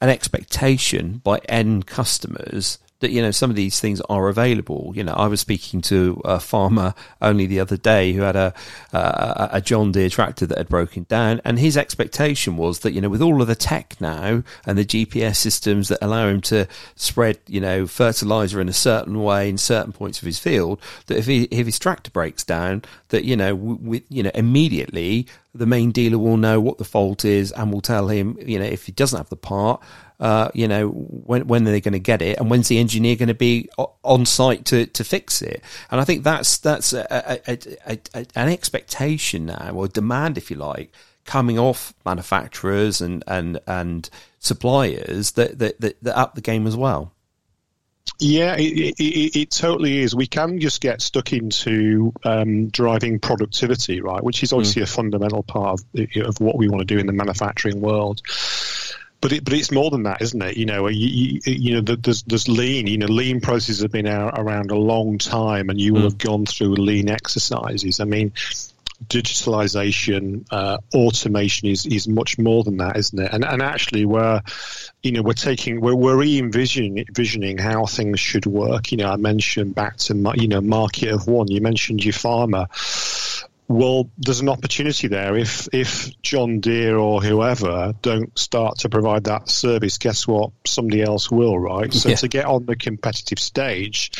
an 0.00 0.08
expectation 0.08 1.20
by 1.22 1.38
end 1.48 1.86
customers 1.86 2.78
that 3.02 3.10
you 3.10 3.20
know 3.20 3.30
some 3.30 3.50
of 3.50 3.56
these 3.56 3.78
things 3.80 4.00
are 4.08 4.28
available. 4.28 4.92
You 4.94 5.04
know, 5.04 5.12
I 5.12 5.26
was 5.26 5.40
speaking 5.40 5.82
to 5.82 6.22
a 6.24 6.40
farmer 6.40 6.94
only 7.20 7.46
the 7.46 7.60
other 7.60 7.76
day 7.76 8.12
who 8.12 8.22
had 8.22 8.36
a 8.36 8.54
a, 8.92 9.60
John 9.62 9.92
Deere 9.92 10.08
tractor 10.08 10.46
that 10.46 10.56
had 10.56 10.68
broken 10.68 11.04
down, 11.08 11.40
and 11.44 11.58
his 11.58 11.76
expectation 11.76 12.56
was 12.56 12.80
that 12.80 12.92
you 12.92 13.00
know 13.00 13.10
with 13.10 13.20
all 13.20 13.42
of 13.42 13.48
the 13.48 13.54
tech 13.54 14.00
now 14.00 14.42
and 14.64 14.78
the 14.78 14.84
GPS 14.84 15.36
systems 15.36 15.88
that 15.88 15.98
allow 16.00 16.28
him 16.28 16.40
to 16.42 16.66
spread 16.96 17.38
you 17.46 17.60
know 17.60 17.86
fertilizer 17.86 18.60
in 18.60 18.68
a 18.68 18.72
certain 18.72 19.22
way 19.22 19.48
in 19.48 19.58
certain 19.58 19.92
points 19.92 20.20
of 20.20 20.26
his 20.26 20.38
field, 20.38 20.80
that 21.06 21.18
if 21.18 21.26
he, 21.26 21.44
if 21.44 21.66
his 21.66 21.78
tractor 21.78 22.10
breaks 22.10 22.44
down, 22.44 22.82
that 23.08 23.24
you 23.24 23.36
know 23.36 23.54
with 23.54 24.04
you 24.08 24.22
know 24.22 24.30
immediately 24.34 25.26
the 25.54 25.66
main 25.66 25.92
dealer 25.92 26.18
will 26.18 26.36
know 26.36 26.60
what 26.60 26.78
the 26.78 26.84
fault 26.84 27.24
is 27.24 27.52
and 27.52 27.72
will 27.72 27.82
tell 27.82 28.08
him 28.08 28.38
you 28.40 28.58
know 28.58 28.64
if 28.64 28.86
he 28.86 28.92
doesn't 28.92 29.18
have 29.18 29.28
the 29.28 29.36
part 29.36 29.82
uh, 30.22 30.52
you 30.54 30.68
know, 30.68 30.86
when 30.88 31.48
when 31.48 31.66
are 31.66 31.72
they 31.72 31.80
going 31.80 31.92
to 31.94 31.98
get 31.98 32.22
it, 32.22 32.38
and 32.38 32.48
when's 32.48 32.68
the 32.68 32.78
engineer 32.78 33.16
going 33.16 33.26
to 33.26 33.34
be 33.34 33.68
on 34.04 34.24
site 34.24 34.64
to, 34.66 34.86
to 34.86 35.02
fix 35.02 35.42
it? 35.42 35.60
And 35.90 36.00
I 36.00 36.04
think 36.04 36.22
that's 36.22 36.58
that's 36.58 36.92
a, 36.92 37.42
a, 37.48 37.58
a, 38.14 38.26
an 38.36 38.48
expectation 38.48 39.46
now, 39.46 39.72
or 39.74 39.88
demand, 39.88 40.38
if 40.38 40.48
you 40.48 40.56
like, 40.56 40.92
coming 41.24 41.58
off 41.58 41.92
manufacturers 42.06 43.00
and 43.00 43.24
and 43.26 43.58
and 43.66 44.08
suppliers 44.38 45.32
that 45.32 45.58
that, 45.58 45.80
that, 45.80 46.00
that 46.04 46.16
up 46.16 46.36
the 46.36 46.40
game 46.40 46.68
as 46.68 46.76
well. 46.76 47.10
Yeah, 48.20 48.54
it, 48.56 48.94
it, 49.00 49.36
it, 49.36 49.50
totally 49.50 49.98
is. 49.98 50.14
We 50.14 50.28
can 50.28 50.60
just 50.60 50.80
get 50.80 51.02
stuck 51.02 51.32
into 51.32 52.12
um, 52.24 52.68
driving 52.68 53.18
productivity, 53.18 54.00
right? 54.00 54.22
Which 54.22 54.44
is 54.44 54.52
obviously 54.52 54.82
mm. 54.82 54.84
a 54.84 54.88
fundamental 54.88 55.42
part 55.42 55.80
of, 55.80 56.26
of 56.26 56.40
what 56.40 56.56
we 56.56 56.68
want 56.68 56.80
to 56.80 56.84
do 56.84 56.98
in 56.98 57.06
the 57.06 57.12
manufacturing 57.12 57.80
world 57.80 58.22
but 59.22 59.32
it, 59.32 59.44
but 59.44 59.54
it's 59.54 59.70
more 59.70 59.88
than 59.88 60.02
that, 60.02 60.20
isn't 60.20 60.42
it? 60.42 60.56
You 60.56 60.66
know, 60.66 60.88
you, 60.88 61.06
you, 61.08 61.40
you, 61.44 61.74
know, 61.80 61.94
there's 61.94 62.24
there's 62.24 62.48
lean. 62.48 62.88
You 62.88 62.98
know, 62.98 63.06
lean 63.06 63.40
processes 63.40 63.80
have 63.80 63.92
been 63.92 64.08
around 64.08 64.72
a 64.72 64.76
long 64.76 65.16
time, 65.16 65.70
and 65.70 65.80
you 65.80 65.94
will 65.94 66.00
mm. 66.00 66.04
have 66.04 66.18
gone 66.18 66.44
through 66.44 66.74
lean 66.74 67.08
exercises. 67.08 68.00
I 68.00 68.04
mean, 68.04 68.32
digitalization, 69.06 70.44
uh, 70.50 70.78
automation 70.92 71.68
is 71.68 71.86
is 71.86 72.08
much 72.08 72.36
more 72.36 72.64
than 72.64 72.78
that, 72.78 72.96
isn't 72.96 73.18
it? 73.18 73.32
And 73.32 73.44
and 73.44 73.62
actually, 73.62 74.06
we're 74.06 74.42
you 75.04 75.12
know 75.12 75.22
we're 75.22 75.34
taking 75.34 75.80
we're 75.80 75.94
we're 75.94 76.16
re-envisioning 76.16 76.98
envisioning 76.98 77.58
how 77.58 77.86
things 77.86 78.18
should 78.18 78.46
work. 78.46 78.90
You 78.90 78.98
know, 78.98 79.10
I 79.10 79.16
mentioned 79.16 79.76
back 79.76 79.98
to 79.98 80.32
you 80.34 80.48
know 80.48 80.60
market 80.60 81.10
of 81.10 81.28
one. 81.28 81.46
You 81.46 81.60
mentioned 81.60 82.04
your 82.04 82.12
farmer 82.12 82.66
well, 83.72 84.10
there's 84.18 84.40
an 84.40 84.50
opportunity 84.50 85.08
there. 85.08 85.36
If 85.36 85.66
if 85.72 86.20
John 86.20 86.60
Deere 86.60 86.96
or 86.96 87.22
whoever 87.22 87.94
don't 88.02 88.38
start 88.38 88.78
to 88.80 88.90
provide 88.90 89.24
that 89.24 89.48
service, 89.48 89.96
guess 89.98 90.26
what? 90.26 90.50
Somebody 90.66 91.02
else 91.02 91.30
will, 91.30 91.58
right? 91.58 91.92
So 91.92 92.10
yeah. 92.10 92.16
to 92.16 92.28
get 92.28 92.44
on 92.44 92.66
the 92.66 92.76
competitive 92.76 93.38
stage, 93.38 94.12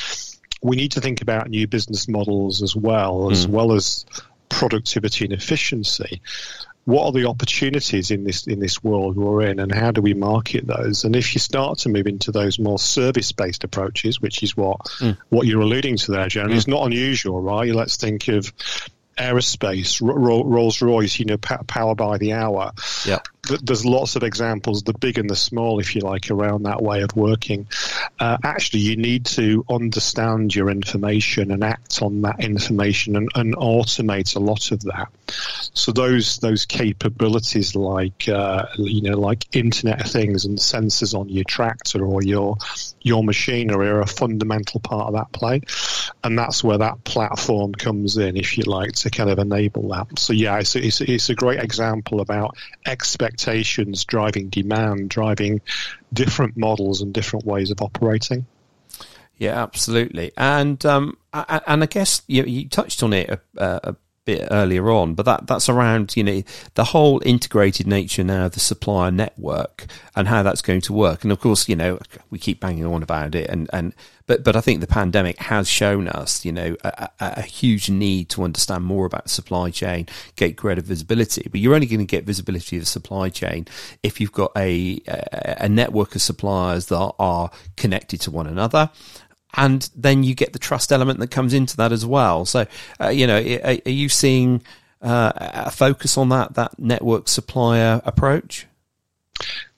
we 0.63 0.77
need 0.77 0.93
to 0.93 1.01
think 1.01 1.21
about 1.21 1.51
new 1.51 1.67
business 1.67 2.09
models 2.09 2.63
as 2.63 2.75
well, 2.75 3.31
as 3.31 3.47
mm. 3.47 3.51
well 3.51 3.73
as 3.73 4.07
productivity 4.49 5.27
and 5.27 5.35
efficiency. 5.35 6.23
What 6.85 7.05
are 7.07 7.13
the 7.13 7.27
opportunities 7.27 8.11
in 8.11 8.25
this 8.25 8.47
in 8.47 8.59
this 8.59 8.83
world 8.83 9.17
we're 9.17 9.43
in, 9.43 9.61
and 9.61 9.73
how 9.73 9.91
do 9.91 10.01
we 10.01 10.15
market 10.15 10.67
those? 10.67 11.05
And 11.05 11.15
if 11.15 11.35
you 11.35 11.41
start 11.41 11.79
to 11.81 11.91
move 11.91 12.07
into 12.07 12.33
those 12.33 12.59
more 12.59 12.79
service 12.79 13.33
based 13.33 13.65
approaches, 13.65 14.19
which 14.19 14.43
is 14.43 14.57
what 14.57 14.79
mm. 14.99 15.17
what 15.29 15.47
you're 15.47 15.61
alluding 15.61 15.99
to 15.99 16.13
there, 16.13 16.29
Jeremy, 16.29 16.55
mm. 16.55 16.57
it's 16.57 16.67
not 16.67 16.87
unusual, 16.87 17.43
right? 17.43 17.73
Let's 17.73 17.99
think 17.99 18.29
of 18.29 18.51
aerospace, 19.23 20.01
Rolls 20.03 20.83
Royce, 20.83 21.19
you 21.19 21.27
know, 21.27 21.39
power 21.39 21.95
by 21.95 22.19
the 22.19 22.33
hour. 22.33 22.73
Yeah 23.07 23.21
there's 23.43 23.85
lots 23.85 24.15
of 24.15 24.23
examples, 24.23 24.85
the 24.85 24.95
big 24.95 25.19
and 25.19 25.29
the 25.29 25.35
small, 25.35 25.81
if 25.81 25.97
you 25.97 26.03
like, 26.03 26.31
around 26.31 26.63
that 26.63 26.81
way 26.81 27.03
of 27.03 27.17
working. 27.17 27.67
Uh, 28.21 28.39
actually, 28.45 28.81
you 28.81 28.97
need 28.97 29.27
to 29.27 29.65
understand 29.69 30.55
your 30.55 30.71
information 30.71 31.51
and 31.51 31.65
act 31.65 32.03
on 32.03 32.23
that 32.23 32.43
information 32.43 33.17
and, 33.17 33.29
and 33.35 33.57
automate 33.57 34.37
a 34.37 34.39
lot 34.39 34.71
of 34.71 34.83
that. 34.83 35.09
So 35.75 35.91
those 35.91 36.39
those 36.39 36.67
capabilities, 36.67 37.75
like 37.75 38.29
uh, 38.29 38.67
you 38.77 39.03
know, 39.03 39.19
like 39.19 39.45
Internet 39.57 40.03
of 40.03 40.11
Things 40.11 40.45
and 40.45 40.59
sensors 40.59 41.19
on 41.19 41.29
your 41.29 41.45
tractor 41.45 42.05
or 42.05 42.23
your 42.23 42.59
your 43.01 43.25
machinery, 43.25 43.89
are 43.89 44.01
a 44.01 44.07
fundamental 44.07 44.79
part 44.79 45.09
of 45.09 45.15
that 45.15 45.33
play, 45.33 45.63
and 46.23 46.39
that's 46.39 46.63
where 46.63 46.79
that 46.79 47.03
platform 47.03 47.73
comes 47.73 48.19
in, 48.19 48.37
if 48.37 48.57
you 48.57 48.65
like, 48.65 48.93
to 48.93 49.11
kind 49.11 49.31
of 49.31 49.41
enable 49.41 49.89
that. 49.89 50.19
So 50.19 50.33
yeah, 50.33 50.59
it's 50.59 50.77
it's, 50.77 51.01
it's 51.01 51.29
a 51.29 51.35
great 51.35 51.59
example 51.59 52.21
about 52.21 52.57
expect 52.87 53.32
expectations 53.33 54.05
driving 54.05 54.49
demand, 54.49 55.11
driving 55.11 55.61
different 56.13 56.57
models 56.57 57.01
and 57.01 57.13
different 57.15 57.45
ways 57.45 57.71
of 57.71 57.81
operating. 57.81 58.47
Yeah, 59.39 59.61
absolutely. 59.63 60.33
And 60.37 60.85
um, 60.87 61.17
and 61.33 61.83
I 61.83 61.87
guess 61.87 62.23
you, 62.27 62.45
you 62.45 62.69
touched 62.69 63.03
on 63.03 63.13
it 63.13 63.31
a, 63.31 63.41
a, 63.57 63.97
bit 64.25 64.47
earlier 64.51 64.91
on, 64.91 65.15
but 65.15 65.25
that 65.25 65.47
that's 65.47 65.69
around 65.69 66.17
you 66.17 66.25
know 66.25 66.43
the 66.75 66.85
whole 66.85 67.21
integrated 67.25 67.87
nature 67.87 68.23
now 68.23 68.47
of 68.47 68.53
the 68.53 68.61
supplier 68.61 69.11
network 69.11 69.87
and 70.15 70.29
how 70.29 70.43
that's 70.43 70.63
going 70.63 70.81
to 70.83 70.93
work. 70.93 71.23
And 71.23 71.33
of 71.33 71.41
course, 71.41 71.69
you 71.69 71.77
know 71.77 71.99
we 72.31 72.39
keep 72.39 72.61
banging 72.61 72.87
on 72.87 73.03
about 73.03 73.35
it, 73.35 73.49
and 73.51 73.69
and 73.73 73.95
but 74.27 74.45
but 74.45 74.55
I 74.57 74.61
think 74.61 74.81
the 74.81 74.87
pandemic 74.87 75.39
has 75.39 75.69
shown 75.69 76.09
us 76.09 76.45
you 76.45 76.53
know 76.53 76.77
a, 76.85 77.09
a, 77.21 77.33
a 77.39 77.43
huge 77.43 77.91
need 77.91 78.29
to 78.31 78.45
understand 78.45 78.85
more 78.85 79.07
about 79.07 79.29
supply 79.29 79.71
chain, 79.71 80.07
get 80.37 80.57
greater 80.57 80.83
visibility. 80.83 81.49
But 81.51 81.61
you're 81.61 81.75
only 81.75 81.87
going 81.87 82.01
to 82.01 82.05
get 82.07 82.25
visibility 82.25 82.77
of 82.77 82.83
the 82.83 82.87
supply 82.87 83.29
chain 83.29 83.67
if 84.03 84.21
you've 84.21 84.33
got 84.33 84.53
a 84.57 85.01
a 85.59 85.69
network 85.69 86.15
of 86.15 86.23
suppliers 86.23 86.87
that 86.87 87.13
are 87.19 87.51
connected 87.77 88.21
to 88.23 88.31
one 88.31 88.47
another 88.47 88.91
and 89.55 89.89
then 89.95 90.23
you 90.23 90.35
get 90.35 90.53
the 90.53 90.59
trust 90.59 90.93
element 90.93 91.19
that 91.21 91.31
comes 91.31 91.55
into 91.55 91.77
that 91.77 91.93
as 91.93 92.07
well. 92.07 92.45
So, 92.47 92.67
uh, 93.01 93.09
you 93.09 93.27
know, 93.27 93.39
are, 93.39 93.79
are 93.85 93.91
you 93.91 94.09
seeing 94.09 94.63
uh, 95.01 95.33
a 95.37 95.71
focus 95.71 96.17
on 96.17 96.29
that 96.31 96.55
that 96.55 96.79
network 96.79 97.29
supplier 97.29 98.01
approach? 98.05 98.67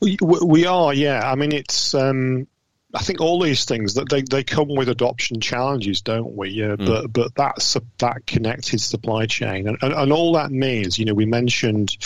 We, 0.00 0.18
we 0.20 0.66
are, 0.66 0.92
yeah. 0.92 1.30
I 1.30 1.34
mean, 1.36 1.52
it's 1.52 1.94
um, 1.94 2.46
I 2.94 3.02
think 3.02 3.20
all 3.20 3.40
these 3.40 3.64
things 3.64 3.94
that 3.94 4.08
they, 4.08 4.22
they 4.22 4.44
come 4.44 4.68
with 4.68 4.88
adoption 4.88 5.40
challenges, 5.40 6.00
don't 6.02 6.36
we? 6.36 6.50
Yeah, 6.50 6.76
mm. 6.76 6.86
but 6.86 7.12
but 7.12 7.34
that's 7.34 7.76
that 7.98 8.26
connected 8.26 8.80
supply 8.80 9.26
chain, 9.26 9.66
and, 9.66 9.78
and, 9.82 9.92
and 9.92 10.12
all 10.12 10.34
that 10.34 10.52
means, 10.52 10.98
you 10.98 11.04
know, 11.04 11.14
we 11.14 11.26
mentioned 11.26 11.96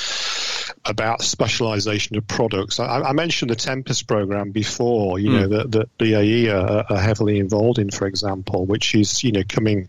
about 0.85 1.23
specialization 1.23 2.17
of 2.17 2.27
products. 2.27 2.81
I, 2.81 3.01
I 3.01 3.13
mentioned 3.13 3.51
the 3.51 3.57
Tempest 3.57 4.07
program 4.07 4.51
before, 4.51 5.19
you 5.19 5.31
mm. 5.31 5.41
know, 5.41 5.49
that, 5.49 5.73
that 5.73 5.99
BAE 5.99 6.51
are, 6.51 6.85
are, 6.89 7.01
heavily 7.01 7.39
involved 7.39 7.79
in, 7.79 7.91
for 7.91 8.07
example, 8.07 8.67
which 8.67 8.95
is 8.95 9.23
you 9.25 9.33
know 9.33 9.43
coming, 9.49 9.89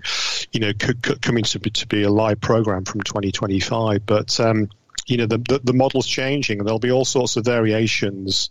you 0.52 0.60
know, 0.60 0.72
c- 0.72 0.94
c- 1.06 1.20
coming 1.22 1.44
to 1.44 1.60
be 1.60 1.70
to 1.72 1.88
be 1.88 2.04
a 2.04 2.10
live 2.10 2.42
program 2.42 2.86
from 2.86 3.02
2025, 3.02 4.06
but. 4.06 4.39
Um, 4.39 4.70
you 5.10 5.17
know 5.17 5.26
the, 5.26 5.39
the, 5.39 5.60
the 5.63 5.74
model's 5.74 6.08
changing 6.08 6.60
and 6.60 6.67
there'll 6.67 6.80
be 6.80 6.91
all 6.91 7.06
sorts 7.06 7.36
of 7.36 7.43
variations 7.43 8.50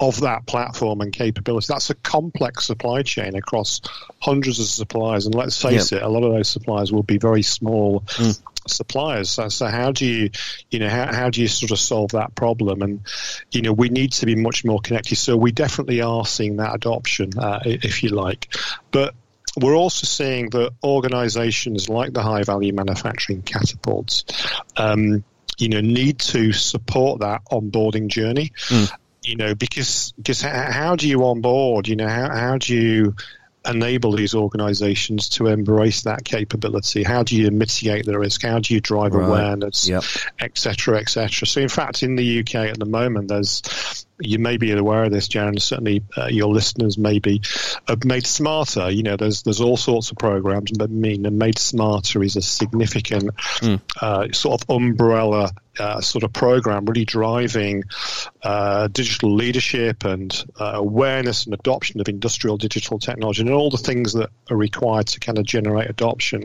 of 0.00 0.20
that 0.20 0.46
platform 0.46 1.00
and 1.00 1.12
capability. 1.12 1.66
That's 1.68 1.90
a 1.90 1.94
complex 1.94 2.66
supply 2.66 3.02
chain 3.02 3.34
across 3.34 3.80
hundreds 4.20 4.58
of 4.60 4.66
suppliers, 4.66 5.26
and 5.26 5.34
let's 5.34 5.60
face 5.60 5.92
yep. 5.92 6.00
it, 6.00 6.04
a 6.04 6.08
lot 6.08 6.22
of 6.22 6.32
those 6.32 6.48
suppliers 6.48 6.92
will 6.92 7.02
be 7.02 7.18
very 7.18 7.42
small 7.42 8.00
mm. 8.00 8.40
suppliers. 8.66 9.28
So, 9.30 9.48
so, 9.48 9.66
how 9.66 9.92
do 9.92 10.06
you, 10.06 10.30
you 10.70 10.78
know, 10.78 10.88
how, 10.88 11.12
how 11.12 11.30
do 11.30 11.40
you 11.40 11.48
sort 11.48 11.72
of 11.72 11.78
solve 11.78 12.12
that 12.12 12.34
problem? 12.34 12.82
And 12.82 13.00
you 13.50 13.62
know, 13.62 13.72
we 13.72 13.88
need 13.88 14.12
to 14.12 14.26
be 14.26 14.36
much 14.36 14.64
more 14.64 14.80
connected. 14.80 15.16
So 15.16 15.36
we 15.36 15.52
definitely 15.52 16.00
are 16.00 16.24
seeing 16.24 16.56
that 16.56 16.74
adoption, 16.74 17.36
uh, 17.38 17.60
if 17.64 18.02
you 18.02 18.10
like, 18.10 18.54
but 18.92 19.14
we're 19.60 19.76
also 19.76 20.06
seeing 20.06 20.50
that 20.50 20.72
organizations 20.84 21.88
like 21.88 22.12
the 22.12 22.22
high 22.22 22.44
value 22.44 22.72
manufacturing 22.72 23.42
catapults 23.42 24.24
um, 24.76 25.24
you 25.58 25.68
know, 25.68 25.80
need 25.80 26.18
to 26.18 26.52
support 26.52 27.20
that 27.20 27.42
onboarding 27.50 28.08
journey. 28.08 28.52
Mm. 28.68 28.92
You 29.22 29.36
know, 29.36 29.54
because 29.54 30.12
because 30.16 30.40
how 30.40 30.96
do 30.96 31.08
you 31.08 31.24
onboard? 31.24 31.88
You 31.88 31.96
know, 31.96 32.08
how 32.08 32.30
how 32.30 32.58
do 32.58 32.74
you 32.74 33.16
enable 33.66 34.12
these 34.12 34.34
organizations 34.34 35.28
to 35.30 35.48
embrace 35.48 36.02
that 36.02 36.24
capability? 36.24 37.02
How 37.02 37.24
do 37.24 37.36
you 37.36 37.50
mitigate 37.50 38.06
the 38.06 38.18
risk? 38.18 38.42
How 38.42 38.60
do 38.60 38.72
you 38.72 38.80
drive 38.80 39.14
right. 39.14 39.26
awareness, 39.26 39.90
etc., 40.40 40.94
yep. 40.94 41.02
etc.? 41.02 41.44
Et 41.44 41.48
so, 41.48 41.60
in 41.60 41.68
fact, 41.68 42.02
in 42.02 42.16
the 42.16 42.40
UK 42.40 42.54
at 42.54 42.78
the 42.78 42.86
moment, 42.86 43.28
there's 43.28 44.06
you 44.20 44.38
may 44.38 44.56
be 44.56 44.72
aware 44.72 45.04
of 45.04 45.12
this, 45.12 45.28
Jan. 45.28 45.58
Certainly, 45.58 46.02
uh, 46.16 46.26
your 46.26 46.52
listeners 46.52 46.98
may 46.98 47.18
be 47.18 47.42
uh, 47.86 47.96
made 48.04 48.26
smarter. 48.26 48.90
You 48.90 49.02
know, 49.02 49.16
there's 49.16 49.42
there's 49.42 49.60
all 49.60 49.76
sorts 49.76 50.10
of 50.10 50.18
programs, 50.18 50.72
but 50.72 50.90
mean, 50.90 51.26
made 51.38 51.58
smarter 51.58 52.22
is 52.22 52.36
a 52.36 52.42
significant 52.42 53.34
mm. 53.60 53.80
uh, 54.00 54.32
sort 54.32 54.62
of 54.62 54.70
umbrella 54.70 55.52
uh, 55.78 56.00
sort 56.00 56.24
of 56.24 56.32
program, 56.32 56.84
really 56.84 57.04
driving 57.04 57.84
uh, 58.42 58.88
digital 58.88 59.34
leadership 59.34 60.04
and 60.04 60.44
uh, 60.58 60.72
awareness 60.74 61.44
and 61.44 61.54
adoption 61.54 62.00
of 62.00 62.08
industrial 62.08 62.56
digital 62.56 62.98
technology 62.98 63.42
and 63.42 63.50
all 63.50 63.70
the 63.70 63.78
things 63.78 64.12
that 64.14 64.30
are 64.50 64.56
required 64.56 65.06
to 65.06 65.20
kind 65.20 65.38
of 65.38 65.44
generate 65.44 65.88
adoption. 65.88 66.44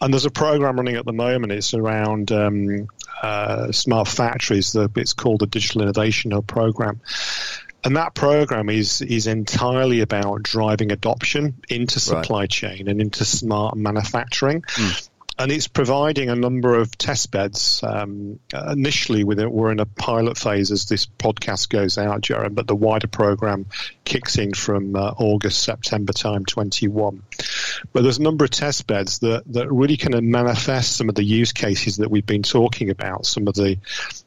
And 0.00 0.12
there's 0.12 0.26
a 0.26 0.30
program 0.30 0.76
running 0.76 0.96
at 0.96 1.04
the 1.04 1.12
moment. 1.12 1.52
It's 1.52 1.72
around 1.74 2.32
um, 2.32 2.88
uh, 3.22 3.72
smart 3.72 4.08
factories. 4.08 4.74
It's 4.96 5.12
called 5.12 5.40
the 5.40 5.46
Digital 5.46 5.82
Innovation 5.82 6.32
Hub 6.32 6.46
program. 6.46 7.00
And 7.84 7.96
that 7.96 8.14
program 8.14 8.70
is 8.70 9.02
is 9.02 9.26
entirely 9.26 10.00
about 10.00 10.42
driving 10.42 10.90
adoption 10.90 11.62
into 11.68 12.00
supply 12.00 12.40
right. 12.40 12.50
chain 12.50 12.88
and 12.88 13.00
into 13.00 13.24
smart 13.24 13.76
manufacturing. 13.76 14.62
Mm 14.62 15.08
and 15.38 15.50
it's 15.50 15.66
providing 15.68 16.30
a 16.30 16.36
number 16.36 16.76
of 16.76 16.96
test 16.96 17.30
beds. 17.30 17.82
Um, 17.82 18.38
initially, 18.52 19.20
it, 19.20 19.52
we're 19.52 19.72
in 19.72 19.80
a 19.80 19.86
pilot 19.86 20.38
phase 20.38 20.70
as 20.70 20.86
this 20.86 21.06
podcast 21.06 21.68
goes 21.68 21.98
out, 21.98 22.22
Jaron, 22.22 22.54
but 22.54 22.66
the 22.66 22.76
wider 22.76 23.08
program 23.08 23.66
kicks 24.04 24.38
in 24.38 24.54
from 24.54 24.94
uh, 24.94 25.14
August, 25.18 25.62
September 25.62 26.12
time 26.12 26.44
21. 26.44 27.22
But 27.92 28.02
there's 28.02 28.18
a 28.18 28.22
number 28.22 28.44
of 28.44 28.50
test 28.50 28.86
beds 28.86 29.18
that, 29.20 29.42
that 29.52 29.72
really 29.72 29.96
kind 29.96 30.14
of 30.14 30.22
manifest 30.22 30.96
some 30.96 31.08
of 31.08 31.16
the 31.16 31.24
use 31.24 31.52
cases 31.52 31.96
that 31.96 32.10
we've 32.10 32.26
been 32.26 32.44
talking 32.44 32.90
about, 32.90 33.26
some 33.26 33.48
of 33.48 33.54
the 33.54 33.78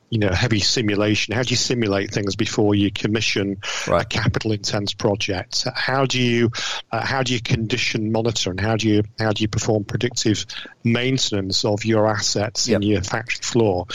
you 0.09 0.19
know, 0.19 0.29
heavy 0.29 0.59
simulation. 0.59 1.33
How 1.33 1.43
do 1.43 1.49
you 1.49 1.57
simulate 1.57 2.11
things 2.11 2.35
before 2.35 2.75
you 2.75 2.91
commission 2.91 3.57
right. 3.87 4.03
a 4.03 4.05
capital 4.05 4.51
intense 4.51 4.93
project? 4.93 5.65
How 5.75 6.05
do 6.05 6.21
you 6.21 6.51
uh, 6.91 7.05
how 7.05 7.23
do 7.23 7.33
you 7.33 7.41
condition 7.41 8.11
monitor 8.11 8.51
and 8.51 8.59
how 8.59 8.77
do 8.77 8.87
you 8.87 9.03
how 9.19 9.31
do 9.31 9.41
you 9.41 9.47
perform 9.47 9.83
predictive 9.83 10.45
maintenance 10.83 11.65
of 11.65 11.83
your 11.83 12.07
assets 12.07 12.67
yep. 12.67 12.81
in 12.81 12.87
your 12.87 13.01
factory 13.01 13.41
floor? 13.41 13.85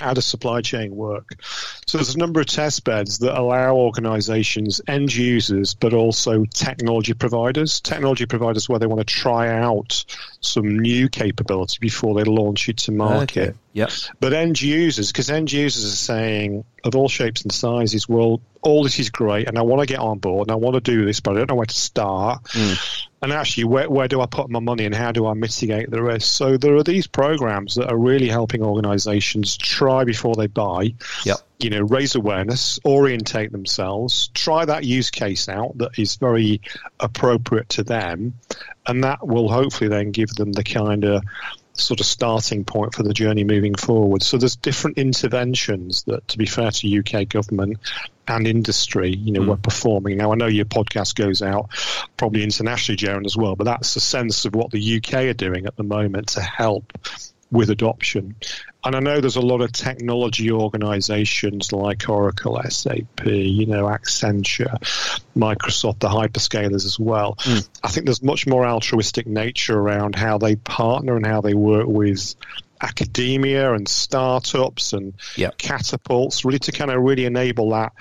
how 0.00 0.14
does 0.14 0.26
supply 0.26 0.60
chain 0.60 0.96
work? 0.96 1.28
So 1.86 1.98
there's 1.98 2.14
a 2.14 2.18
number 2.18 2.40
of 2.40 2.46
test 2.46 2.84
beds 2.84 3.18
that 3.18 3.38
allow 3.38 3.76
organizations, 3.76 4.80
end 4.86 5.14
users, 5.14 5.74
but 5.74 5.92
also 5.92 6.44
technology 6.46 7.14
providers, 7.14 7.80
technology 7.80 8.26
providers 8.26 8.68
where 8.68 8.78
they 8.78 8.86
want 8.86 9.06
to 9.06 9.14
try 9.14 9.48
out 9.48 10.04
some 10.40 10.78
new 10.78 11.08
capability 11.08 11.78
before 11.80 12.14
they 12.14 12.24
launch 12.24 12.68
it 12.68 12.78
to 12.78 12.92
market. 12.92 13.50
Okay. 13.50 13.58
Yep. 13.72 13.90
But 14.18 14.32
end 14.32 14.60
users, 14.60 15.12
because 15.12 15.30
end 15.30 15.52
users 15.52 15.84
are 15.84 15.96
saying 15.96 16.64
of 16.82 16.96
all 16.96 17.08
shapes 17.08 17.42
and 17.42 17.52
sizes, 17.52 18.08
well, 18.08 18.40
all 18.62 18.82
this 18.82 18.98
is 18.98 19.10
great 19.10 19.48
and 19.48 19.58
I 19.58 19.62
want 19.62 19.80
to 19.80 19.86
get 19.86 20.00
on 20.00 20.18
board 20.18 20.48
and 20.48 20.52
I 20.52 20.56
want 20.56 20.74
to 20.74 20.80
do 20.80 21.04
this, 21.04 21.20
but 21.20 21.32
I 21.32 21.34
don't 21.38 21.50
know 21.50 21.54
where 21.54 21.66
to 21.66 21.74
start. 21.74 22.42
Mm. 22.44 23.06
And 23.22 23.32
actually, 23.32 23.64
where, 23.64 23.88
where 23.88 24.08
do 24.08 24.20
I 24.22 24.26
put 24.26 24.48
my 24.48 24.60
money 24.60 24.86
and 24.86 24.94
how 24.94 25.12
do 25.12 25.26
I 25.26 25.34
mitigate 25.34 25.90
the 25.90 26.02
risk? 26.02 26.32
So 26.32 26.56
there 26.56 26.74
are 26.76 26.82
these 26.82 27.06
programs 27.06 27.74
that 27.74 27.90
are 27.90 27.96
really 27.96 28.28
helping 28.28 28.62
organizations 28.62 29.56
try 29.56 30.04
before 30.04 30.34
they 30.34 30.46
buy. 30.46 30.94
Yep. 31.24 31.36
You 31.58 31.70
know, 31.70 31.82
raise 31.82 32.14
awareness, 32.14 32.80
orientate 32.84 33.52
themselves, 33.52 34.28
try 34.28 34.64
that 34.64 34.84
use 34.84 35.10
case 35.10 35.48
out 35.48 35.76
that 35.78 35.98
is 35.98 36.16
very 36.16 36.62
appropriate 36.98 37.68
to 37.70 37.84
them, 37.84 38.34
and 38.86 39.04
that 39.04 39.26
will 39.26 39.50
hopefully 39.50 39.88
then 39.88 40.10
give 40.10 40.30
them 40.30 40.52
the 40.52 40.64
kind 40.64 41.04
of 41.04 41.22
sort 41.80 42.00
of 42.00 42.06
starting 42.06 42.64
point 42.64 42.94
for 42.94 43.02
the 43.02 43.14
journey 43.14 43.44
moving 43.44 43.74
forward. 43.74 44.22
So 44.22 44.38
there's 44.38 44.56
different 44.56 44.98
interventions 44.98 46.04
that, 46.04 46.26
to 46.28 46.38
be 46.38 46.46
fair 46.46 46.70
to 46.70 46.98
UK 46.98 47.28
government 47.28 47.78
and 48.28 48.46
industry, 48.46 49.10
you 49.10 49.32
know, 49.32 49.40
mm. 49.40 49.48
we're 49.48 49.56
performing. 49.56 50.16
Now 50.16 50.32
I 50.32 50.36
know 50.36 50.46
your 50.46 50.64
podcast 50.64 51.14
goes 51.14 51.42
out 51.42 51.70
probably 52.16 52.42
internationally, 52.42 52.96
Jaron, 52.96 53.26
as 53.26 53.36
well, 53.36 53.56
but 53.56 53.64
that's 53.64 53.94
the 53.94 54.00
sense 54.00 54.44
of 54.44 54.54
what 54.54 54.70
the 54.70 54.96
UK 54.96 55.14
are 55.24 55.34
doing 55.34 55.66
at 55.66 55.76
the 55.76 55.82
moment 55.82 56.28
to 56.30 56.40
help 56.40 56.92
with 57.50 57.70
adoption. 57.70 58.36
And 58.84 58.96
I 58.96 59.00
know 59.00 59.20
there's 59.20 59.36
a 59.36 59.40
lot 59.40 59.60
of 59.60 59.72
technology 59.72 60.50
organizations 60.50 61.72
like 61.72 62.08
Oracle, 62.08 62.60
SAP, 62.68 63.26
you 63.26 63.66
know, 63.66 63.84
Accenture, 63.84 64.78
Microsoft, 65.36 65.98
the 65.98 66.08
hyperscalers 66.08 66.86
as 66.86 66.98
well. 66.98 67.34
Mm. 67.40 67.68
I 67.82 67.88
think 67.88 68.06
there's 68.06 68.22
much 68.22 68.46
more 68.46 68.64
altruistic 68.64 69.26
nature 69.26 69.78
around 69.78 70.14
how 70.14 70.38
they 70.38 70.56
partner 70.56 71.16
and 71.16 71.26
how 71.26 71.40
they 71.40 71.54
work 71.54 71.86
with 71.86 72.34
academia 72.80 73.74
and 73.74 73.86
startups 73.86 74.92
and 74.92 75.14
yep. 75.36 75.58
catapults, 75.58 76.44
really 76.44 76.58
to 76.60 76.72
kind 76.72 76.90
of 76.90 77.02
really 77.02 77.26
enable 77.26 77.70
that 77.70 77.92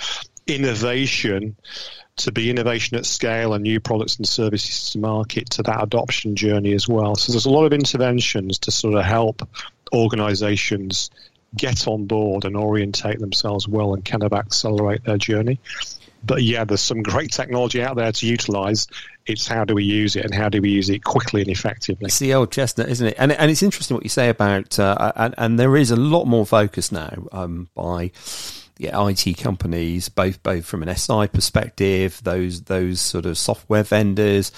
innovation 0.49 1.55
to 2.17 2.31
be 2.31 2.49
innovation 2.49 2.97
at 2.97 3.05
scale 3.05 3.53
and 3.53 3.63
new 3.63 3.79
products 3.79 4.17
and 4.17 4.27
services 4.27 4.91
to 4.91 4.99
market 4.99 5.49
to 5.51 5.63
that 5.63 5.81
adoption 5.81 6.35
journey 6.35 6.73
as 6.73 6.87
well. 6.87 7.15
So 7.15 7.31
there's 7.31 7.45
a 7.45 7.49
lot 7.49 7.65
of 7.65 7.73
interventions 7.73 8.59
to 8.59 8.71
sort 8.71 8.95
of 8.95 9.05
help 9.05 9.47
organizations 9.93 11.09
get 11.55 11.87
on 11.87 12.05
board 12.05 12.45
and 12.45 12.55
orientate 12.55 13.19
themselves 13.19 13.67
well 13.67 13.93
and 13.93 14.05
kind 14.05 14.23
of 14.23 14.33
accelerate 14.33 15.03
their 15.05 15.17
journey. 15.17 15.59
But 16.23 16.43
yeah, 16.43 16.65
there's 16.65 16.81
some 16.81 17.01
great 17.01 17.31
technology 17.31 17.81
out 17.81 17.95
there 17.95 18.11
to 18.11 18.27
utilize. 18.27 18.87
It's 19.25 19.47
how 19.47 19.63
do 19.63 19.73
we 19.73 19.85
use 19.85 20.17
it 20.17 20.25
and 20.25 20.35
how 20.35 20.49
do 20.49 20.61
we 20.61 20.69
use 20.69 20.89
it 20.89 21.03
quickly 21.03 21.41
and 21.41 21.49
effectively. 21.49 22.07
It's 22.07 22.19
the 22.19 22.33
old 22.33 22.51
chestnut, 22.51 22.89
isn't 22.89 23.07
it? 23.07 23.15
And 23.17 23.31
and 23.31 23.49
it's 23.49 23.63
interesting 23.63 23.95
what 23.95 24.03
you 24.03 24.09
say 24.09 24.27
about 24.27 24.77
uh, 24.77 25.13
and, 25.15 25.33
and 25.37 25.59
there 25.59 25.77
is 25.77 25.91
a 25.91 25.95
lot 25.95 26.25
more 26.25 26.45
focus 26.45 26.91
now 26.91 27.27
um, 27.31 27.69
by 27.73 28.11
yeah, 28.79 29.07
IT 29.09 29.37
companies, 29.37 30.07
both 30.07 30.41
both 30.41 30.65
from 30.65 30.83
an 30.83 30.95
SI 30.95 31.27
perspective, 31.27 32.21
those 32.23 32.61
those 32.61 33.01
sort 33.01 33.25
of 33.25 33.37
software 33.37 33.83
vendors, 33.83 34.53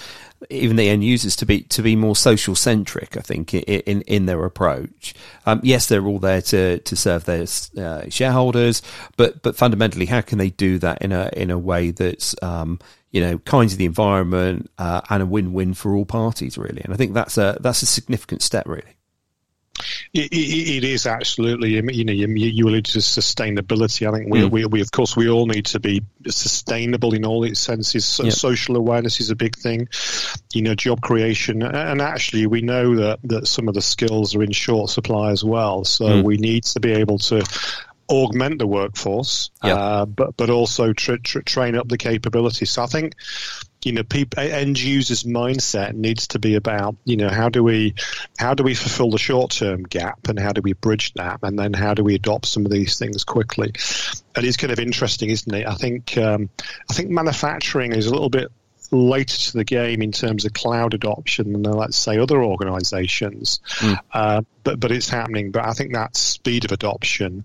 even 0.48 0.76
the 0.76 0.88
end 0.88 1.02
users, 1.02 1.34
to 1.36 1.44
be 1.44 1.62
to 1.62 1.82
be 1.82 1.96
more 1.96 2.14
social 2.14 2.54
centric. 2.54 3.16
I 3.16 3.20
think 3.20 3.52
in 3.52 4.02
in, 4.02 4.26
their 4.26 4.44
approach. 4.44 5.12
Um, 5.44 5.58
yes, 5.64 5.88
they're 5.88 6.06
all 6.06 6.20
there 6.20 6.40
to 6.40 6.78
to 6.78 6.94
serve 6.94 7.24
their 7.24 7.46
uh, 7.76 8.08
shareholders, 8.10 8.80
but 9.16 9.42
but 9.42 9.56
fundamentally, 9.56 10.06
how 10.06 10.20
can 10.20 10.38
they 10.38 10.50
do 10.50 10.78
that 10.78 11.02
in 11.02 11.10
a 11.10 11.28
in 11.32 11.50
a 11.50 11.58
way 11.58 11.90
that's 11.90 12.40
um, 12.44 12.78
you 13.10 13.20
know 13.20 13.38
kind 13.38 13.70
to 13.70 13.76
the 13.76 13.86
environment 13.86 14.70
uh, 14.78 15.00
and 15.10 15.24
a 15.24 15.26
win 15.26 15.52
win 15.52 15.74
for 15.74 15.96
all 15.96 16.04
parties, 16.04 16.56
really? 16.56 16.80
And 16.84 16.94
I 16.94 16.96
think 16.96 17.12
that's 17.12 17.38
a 17.38 17.58
that's 17.60 17.82
a 17.82 17.86
significant 17.86 18.42
step, 18.42 18.68
really. 18.68 18.94
It, 20.12 20.32
it, 20.32 20.76
it 20.76 20.84
is 20.84 21.06
absolutely. 21.06 21.70
You 21.70 22.04
know, 22.04 22.12
you, 22.12 22.26
you 22.28 22.68
alluded 22.68 22.84
to 22.86 22.98
sustainability. 22.98 24.06
I 24.06 24.12
think 24.12 24.30
we, 24.30 24.40
mm. 24.40 24.50
we, 24.50 24.66
we, 24.66 24.80
of 24.82 24.90
course, 24.92 25.16
we 25.16 25.30
all 25.30 25.46
need 25.46 25.66
to 25.66 25.80
be 25.80 26.02
sustainable 26.28 27.14
in 27.14 27.24
all 27.24 27.44
its 27.44 27.60
senses. 27.60 28.04
So 28.04 28.24
yep. 28.24 28.32
Social 28.34 28.76
awareness 28.76 29.20
is 29.20 29.30
a 29.30 29.36
big 29.36 29.56
thing. 29.56 29.88
You 30.52 30.62
know, 30.62 30.74
job 30.74 31.00
creation, 31.00 31.62
and 31.62 32.02
actually, 32.02 32.46
we 32.46 32.60
know 32.60 32.96
that 32.96 33.20
that 33.24 33.48
some 33.48 33.68
of 33.68 33.74
the 33.74 33.82
skills 33.82 34.34
are 34.34 34.42
in 34.42 34.52
short 34.52 34.90
supply 34.90 35.30
as 35.30 35.42
well. 35.42 35.84
So 35.84 36.06
mm. 36.06 36.22
we 36.22 36.36
need 36.36 36.64
to 36.64 36.80
be 36.80 36.92
able 36.92 37.18
to 37.18 37.42
augment 38.08 38.58
the 38.58 38.66
workforce, 38.66 39.50
yep. 39.64 39.78
uh, 39.78 40.04
but 40.04 40.36
but 40.36 40.50
also 40.50 40.92
tra- 40.92 41.18
tra- 41.18 41.44
train 41.44 41.76
up 41.76 41.88
the 41.88 41.96
capability. 41.96 42.66
So 42.66 42.82
I 42.82 42.86
think 42.86 43.14
you 43.84 43.92
know, 43.92 44.02
end 44.36 44.80
users' 44.80 45.24
mindset 45.24 45.94
needs 45.94 46.28
to 46.28 46.38
be 46.38 46.54
about, 46.54 46.96
you 47.04 47.16
know, 47.16 47.28
how 47.28 47.48
do 47.48 47.62
we, 47.62 47.94
how 48.38 48.54
do 48.54 48.62
we 48.62 48.74
fulfill 48.74 49.10
the 49.10 49.18
short 49.18 49.50
term 49.50 49.82
gap, 49.82 50.28
and 50.28 50.38
how 50.38 50.52
do 50.52 50.60
we 50.62 50.72
bridge 50.72 51.12
that, 51.14 51.40
and 51.42 51.58
then 51.58 51.72
how 51.72 51.94
do 51.94 52.04
we 52.04 52.14
adopt 52.14 52.46
some 52.46 52.64
of 52.64 52.72
these 52.72 52.98
things 52.98 53.24
quickly? 53.24 53.72
And 54.34 54.46
it's 54.46 54.56
kind 54.56 54.72
of 54.72 54.78
interesting, 54.78 55.30
isn't 55.30 55.54
it? 55.54 55.66
I 55.66 55.74
think, 55.74 56.16
um, 56.16 56.48
I 56.88 56.94
think 56.94 57.10
manufacturing 57.10 57.92
is 57.92 58.06
a 58.06 58.12
little 58.12 58.30
bit 58.30 58.50
later 58.90 59.36
to 59.36 59.52
the 59.56 59.64
game 59.64 60.02
in 60.02 60.12
terms 60.12 60.44
of 60.44 60.52
cloud 60.52 60.94
adoption 60.94 61.52
than 61.52 61.62
let's 61.62 61.96
say 61.96 62.18
other 62.18 62.42
organisations, 62.42 63.60
mm. 63.78 63.98
uh, 64.12 64.42
but 64.64 64.78
but 64.78 64.92
it's 64.92 65.08
happening. 65.08 65.50
But 65.50 65.66
I 65.66 65.72
think 65.72 65.94
that 65.94 66.16
speed 66.16 66.64
of 66.64 66.72
adoption. 66.72 67.44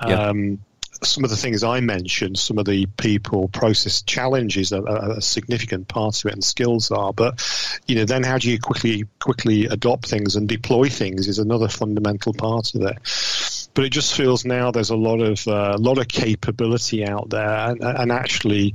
Um, 0.00 0.58
some 1.04 1.24
of 1.24 1.30
the 1.30 1.36
things 1.36 1.64
I 1.64 1.80
mentioned, 1.80 2.38
some 2.38 2.58
of 2.58 2.64
the 2.64 2.86
people 2.96 3.48
process 3.48 4.02
challenges 4.02 4.72
are, 4.72 4.88
are, 4.88 5.12
a 5.12 5.22
significant 5.22 5.88
part 5.88 6.22
of 6.24 6.28
it, 6.28 6.34
and 6.34 6.44
skills 6.44 6.90
are. 6.90 7.12
But 7.12 7.42
you 7.86 7.96
know, 7.96 8.04
then 8.04 8.22
how 8.22 8.38
do 8.38 8.50
you 8.50 8.58
quickly 8.58 9.04
quickly 9.20 9.66
adopt 9.66 10.08
things 10.08 10.36
and 10.36 10.48
deploy 10.48 10.88
things 10.88 11.28
is 11.28 11.38
another 11.38 11.68
fundamental 11.68 12.32
part 12.32 12.74
of 12.74 12.82
it. 12.82 13.68
But 13.74 13.84
it 13.84 13.90
just 13.90 14.14
feels 14.14 14.44
now 14.44 14.70
there's 14.70 14.90
a 14.90 14.96
lot 14.96 15.20
of 15.20 15.46
a 15.46 15.74
uh, 15.74 15.76
lot 15.78 15.98
of 15.98 16.08
capability 16.08 17.06
out 17.06 17.30
there, 17.30 17.70
and, 17.70 17.82
and 17.82 18.12
actually 18.12 18.74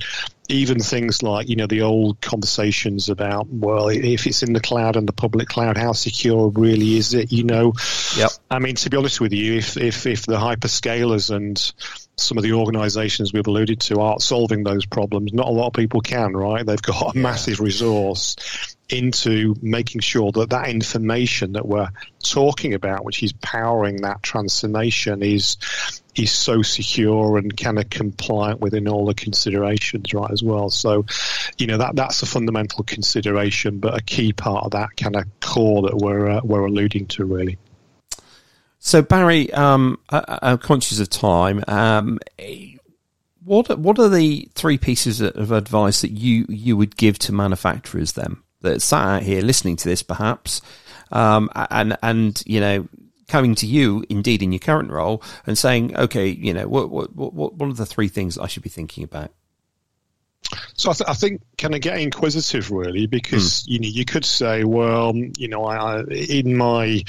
even 0.49 0.79
things 0.79 1.21
like 1.23 1.49
you 1.49 1.55
know 1.55 1.67
the 1.67 1.81
old 1.81 2.21
conversations 2.21 3.09
about 3.09 3.47
well 3.49 3.89
if 3.89 4.25
it's 4.27 4.43
in 4.43 4.53
the 4.53 4.59
cloud 4.59 4.95
and 4.95 5.07
the 5.07 5.13
public 5.13 5.47
cloud 5.47 5.77
how 5.77 5.91
secure 5.91 6.49
really 6.49 6.97
is 6.97 7.13
it 7.13 7.31
you 7.31 7.43
know? 7.43 7.73
Yep. 8.15 8.31
i 8.49 8.59
mean 8.59 8.75
to 8.75 8.89
be 8.89 8.97
honest 8.97 9.19
with 9.19 9.33
you 9.33 9.55
if 9.55 9.77
if 9.77 10.05
if 10.05 10.25
the 10.25 10.37
hyperscalers 10.37 11.35
and 11.35 11.73
some 12.17 12.37
of 12.37 12.43
the 12.43 12.53
organizations 12.53 13.33
we've 13.33 13.47
alluded 13.47 13.79
to 13.81 13.99
aren't 13.99 14.21
solving 14.21 14.63
those 14.63 14.85
problems 14.85 15.33
not 15.33 15.47
a 15.47 15.51
lot 15.51 15.67
of 15.67 15.73
people 15.73 16.01
can 16.01 16.35
right? 16.35 16.65
They've 16.65 16.81
got 16.81 17.15
a 17.15 17.17
massive 17.17 17.59
resource 17.59 18.75
into 18.89 19.55
making 19.61 20.01
sure 20.01 20.31
that 20.31 20.49
that 20.49 20.69
information 20.69 21.53
that 21.53 21.67
we're 21.67 21.89
talking 22.23 22.73
about, 22.73 23.03
which 23.03 23.21
is 23.21 23.33
powering 23.33 23.97
that 24.01 24.23
transformation, 24.23 25.21
is 25.21 25.57
is 26.15 26.31
so 26.31 26.63
secure 26.63 27.37
and 27.37 27.55
kind 27.55 27.77
of 27.77 27.89
compliant 27.91 28.59
within 28.59 28.87
all 28.87 29.05
the 29.05 29.13
considerations, 29.13 30.13
right? 30.13 30.31
As 30.31 30.41
well. 30.41 30.69
So, 30.69 31.05
you 31.57 31.67
know 31.67 31.77
that 31.77 31.95
that's 31.95 32.21
a 32.23 32.25
fundamental 32.25 32.83
consideration, 32.83 33.79
but 33.79 33.97
a 33.97 34.01
key 34.01 34.33
part 34.33 34.65
of 34.65 34.71
that 34.71 34.95
kind 34.97 35.15
of 35.15 35.25
core 35.39 35.83
that 35.83 35.97
we're 35.97 36.29
uh, 36.29 36.41
we're 36.43 36.65
alluding 36.65 37.07
to, 37.07 37.25
really. 37.25 37.57
So 38.79 39.01
Barry, 39.01 39.51
um, 39.53 39.99
I, 40.09 40.39
am 40.43 40.59
conscious 40.59 40.99
of 40.99 41.09
time. 41.09 41.63
Um, 41.67 42.19
what 43.43 43.77
what 43.77 43.99
are 43.99 44.09
the 44.09 44.47
three 44.55 44.77
pieces 44.77 45.19
of 45.21 45.51
advice 45.51 46.01
that 46.01 46.11
you 46.11 46.45
you 46.47 46.77
would 46.77 46.95
give 46.95 47.19
to 47.19 47.33
manufacturers 47.33 48.13
then? 48.13 48.37
That 48.61 48.81
sat 48.81 49.01
out 49.01 49.23
here 49.23 49.41
listening 49.41 49.75
to 49.77 49.89
this, 49.89 50.03
perhaps, 50.03 50.61
um, 51.11 51.49
and 51.55 51.97
and 52.01 52.43
you 52.45 52.59
know 52.59 52.87
coming 53.27 53.55
to 53.55 53.67
you 53.67 54.05
indeed 54.09 54.41
in 54.41 54.51
your 54.51 54.59
current 54.59 54.89
role 54.89 55.21
and 55.45 55.57
saying, 55.57 55.95
okay, 55.95 56.27
you 56.27 56.53
know, 56.53 56.67
what 56.67 56.89
what 56.89 57.15
what 57.15 57.53
what 57.53 57.69
are 57.69 57.73
the 57.73 57.85
three 57.85 58.07
things 58.07 58.37
I 58.37 58.47
should 58.47 58.63
be 58.63 58.69
thinking 58.69 59.03
about? 59.03 59.31
So 60.75 60.91
I, 60.91 60.93
th- 60.93 61.09
I, 61.09 61.13
think 61.13 61.41
kind 61.57 61.75
of 61.75 61.81
get 61.81 61.99
inquisitive 61.99 62.71
really 62.71 63.05
because 63.07 63.63
mm. 63.63 63.67
you 63.67 63.79
know 63.79 63.87
you 63.89 64.05
could 64.05 64.23
say 64.23 64.63
well 64.63 65.13
you 65.15 65.47
know 65.47 65.65
I, 65.65 65.75
I, 65.75 66.03
in 66.03 66.55
my 66.55 67.03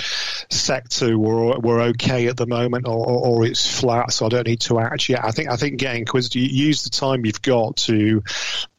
sector 0.51 1.17
we're 1.17 1.59
we're 1.59 1.83
okay 1.89 2.27
at 2.27 2.37
the 2.37 2.47
moment 2.47 2.89
or, 2.89 2.97
or, 2.97 3.27
or, 3.27 3.47
it's 3.47 3.81
flat 3.81 4.11
so 4.13 4.27
I 4.27 4.29
don't 4.31 4.47
need 4.47 4.61
to 4.63 4.81
act 4.81 5.09
yet. 5.09 5.25
I 5.25 5.31
think 5.31 5.51
I 5.51 5.57
think 5.57 5.79
get 5.79 5.95
inquisitive. 5.95 6.43
Use 6.43 6.83
the 6.83 6.91
time 6.91 7.27
you've 7.27 7.43
got 7.43 7.77
to 7.77 8.23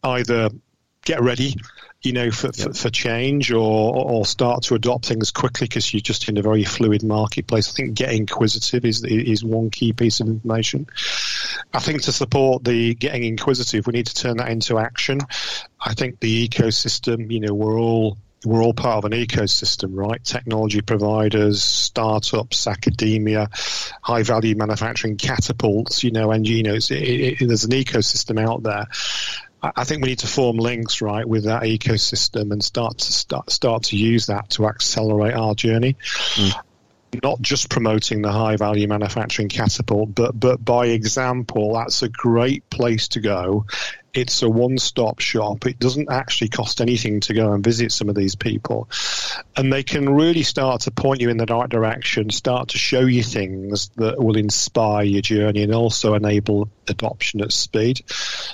either 0.03 0.49
get 1.09 1.23
ready 1.23 1.55
you 2.01 2.13
know, 2.13 2.31
for, 2.31 2.51
for, 2.53 2.73
for, 2.73 2.89
change 2.89 3.51
or, 3.51 3.93
or 3.93 4.25
start 4.25 4.63
to 4.63 4.75
adopt 4.75 5.07
things 5.07 5.31
quickly 5.31 5.67
because 5.67 5.93
you're 5.93 5.99
just 5.99 6.29
in 6.29 6.37
a 6.37 6.41
very 6.41 6.63
fluid 6.63 7.03
marketplace. 7.03 7.69
I 7.69 7.73
think 7.73 7.95
getting 7.95 8.19
inquisitive 8.19 8.85
is, 8.85 9.03
is 9.03 9.43
one 9.43 9.69
key 9.69 9.91
piece 9.91 10.21
of 10.21 10.27
information. 10.27 10.87
I 11.73 11.79
think 11.79 12.03
to 12.03 12.13
support 12.13 12.63
the 12.63 12.93
getting 12.93 13.25
inquisitive, 13.25 13.85
we 13.85 13.91
need 13.91 14.07
to 14.07 14.15
turn 14.15 14.37
that 14.37 14.49
into 14.49 14.77
action. 14.77 15.19
I 15.79 15.93
think 15.93 16.21
the 16.21 16.47
ecosystem, 16.47 17.29
you 17.31 17.41
know, 17.41 17.53
we're 17.53 17.77
all 17.77 18.17
we're 18.45 18.63
all 18.63 18.73
part 18.73 19.03
of 19.03 19.11
an 19.11 19.11
ecosystem, 19.11 19.89
right? 19.91 20.23
Technology 20.23 20.81
providers, 20.81 21.61
startups, 21.61 22.67
academia, 22.67 23.49
high 24.01 24.23
value 24.23 24.55
manufacturing 24.55 25.17
catapults, 25.17 26.05
you 26.05 26.11
know, 26.11 26.31
and 26.31 26.47
you 26.47 26.63
know, 26.63 26.75
it, 26.75 26.91
it, 26.91 27.37
there's 27.45 27.65
an 27.65 27.71
ecosystem 27.71 28.39
out 28.39 28.63
there. 28.63 28.87
I 29.61 29.83
think 29.83 30.01
we 30.01 30.09
need 30.09 30.19
to 30.19 30.27
form 30.27 30.57
links, 30.57 31.01
right, 31.01 31.27
with 31.27 31.45
that 31.45 31.63
ecosystem 31.63 32.51
and 32.51 32.63
start 32.63 32.99
to 32.99 33.11
start 33.11 33.49
start 33.49 33.83
to 33.83 33.97
use 33.97 34.27
that 34.27 34.51
to 34.51 34.67
accelerate 34.67 35.33
our 35.33 35.53
journey. 35.53 35.97
Mm. 36.35 36.53
Not 37.23 37.41
just 37.41 37.69
promoting 37.69 38.21
the 38.21 38.31
high 38.31 38.55
value 38.55 38.87
manufacturing 38.87 39.49
catapult, 39.49 40.13
but 40.13 40.39
but 40.39 40.63
by 40.63 40.87
example, 40.87 41.73
that's 41.73 42.03
a 42.03 42.09
great 42.09 42.69
place 42.69 43.09
to 43.09 43.19
go 43.19 43.65
it's 44.13 44.41
a 44.41 44.49
one-stop 44.49 45.19
shop. 45.19 45.65
It 45.65 45.79
doesn't 45.79 46.11
actually 46.11 46.49
cost 46.49 46.81
anything 46.81 47.19
to 47.21 47.33
go 47.33 47.53
and 47.53 47.63
visit 47.63 47.91
some 47.91 48.09
of 48.09 48.15
these 48.15 48.35
people, 48.35 48.89
and 49.55 49.71
they 49.71 49.83
can 49.83 50.09
really 50.09 50.43
start 50.43 50.81
to 50.81 50.91
point 50.91 51.21
you 51.21 51.29
in 51.29 51.37
the 51.37 51.45
right 51.45 51.69
direction, 51.69 52.29
start 52.29 52.69
to 52.69 52.77
show 52.77 53.01
you 53.01 53.23
things 53.23 53.89
that 53.95 54.21
will 54.21 54.37
inspire 54.37 55.03
your 55.03 55.21
journey 55.21 55.63
and 55.63 55.73
also 55.73 56.13
enable 56.13 56.69
adoption 56.87 57.41
at 57.41 57.51
speed. 57.51 58.01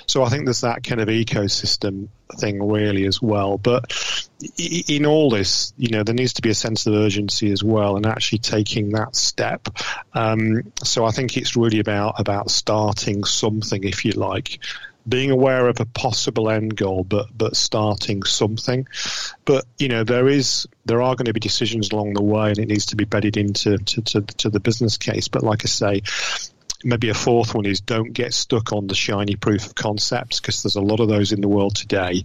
So 0.06 0.22
I 0.22 0.28
think 0.28 0.44
there's 0.44 0.60
that 0.60 0.84
kind 0.84 1.00
of 1.00 1.08
ecosystem 1.08 2.08
thing 2.38 2.62
really 2.62 3.06
as 3.06 3.22
well. 3.22 3.56
But 3.56 3.92
in 4.58 5.06
all 5.06 5.30
this, 5.30 5.72
you 5.78 5.90
know, 5.90 6.02
there 6.02 6.14
needs 6.14 6.34
to 6.34 6.42
be 6.42 6.50
a 6.50 6.54
sense 6.54 6.86
of 6.86 6.94
urgency 6.94 7.50
as 7.52 7.64
well, 7.64 7.96
and 7.96 8.04
actually 8.04 8.40
taking 8.40 8.90
that 8.90 9.16
step. 9.16 9.68
Um, 10.12 10.72
so 10.82 11.04
I 11.04 11.12
think 11.12 11.36
it's 11.36 11.56
really 11.56 11.80
about 11.80 12.20
about 12.20 12.50
starting 12.50 13.24
something, 13.24 13.84
if 13.84 14.04
you 14.04 14.12
like 14.12 14.58
being 15.08 15.30
aware 15.30 15.68
of 15.68 15.80
a 15.80 15.84
possible 15.84 16.50
end 16.50 16.76
goal, 16.76 17.04
but 17.04 17.26
but 17.36 17.56
starting 17.56 18.22
something. 18.24 18.86
But 19.44 19.64
you 19.78 19.88
know, 19.88 20.04
there 20.04 20.28
is 20.28 20.66
there 20.84 21.02
are 21.02 21.14
going 21.14 21.26
to 21.26 21.32
be 21.32 21.40
decisions 21.40 21.90
along 21.90 22.14
the 22.14 22.22
way, 22.22 22.48
and 22.48 22.58
it 22.58 22.68
needs 22.68 22.86
to 22.86 22.96
be 22.96 23.04
bedded 23.04 23.36
into 23.36 23.78
to, 23.78 24.02
to, 24.02 24.20
to 24.22 24.50
the 24.50 24.60
business 24.60 24.96
case. 24.96 25.28
But 25.28 25.42
like 25.42 25.64
I 25.64 25.68
say, 25.68 26.02
maybe 26.84 27.08
a 27.08 27.14
fourth 27.14 27.54
one 27.54 27.66
is 27.66 27.80
don't 27.80 28.12
get 28.12 28.34
stuck 28.34 28.72
on 28.72 28.86
the 28.86 28.94
shiny 28.94 29.36
proof 29.36 29.66
of 29.66 29.74
concepts 29.74 30.40
because 30.40 30.62
there's 30.62 30.76
a 30.76 30.80
lot 30.80 31.00
of 31.00 31.08
those 31.08 31.32
in 31.32 31.40
the 31.40 31.48
world 31.48 31.74
today. 31.74 32.24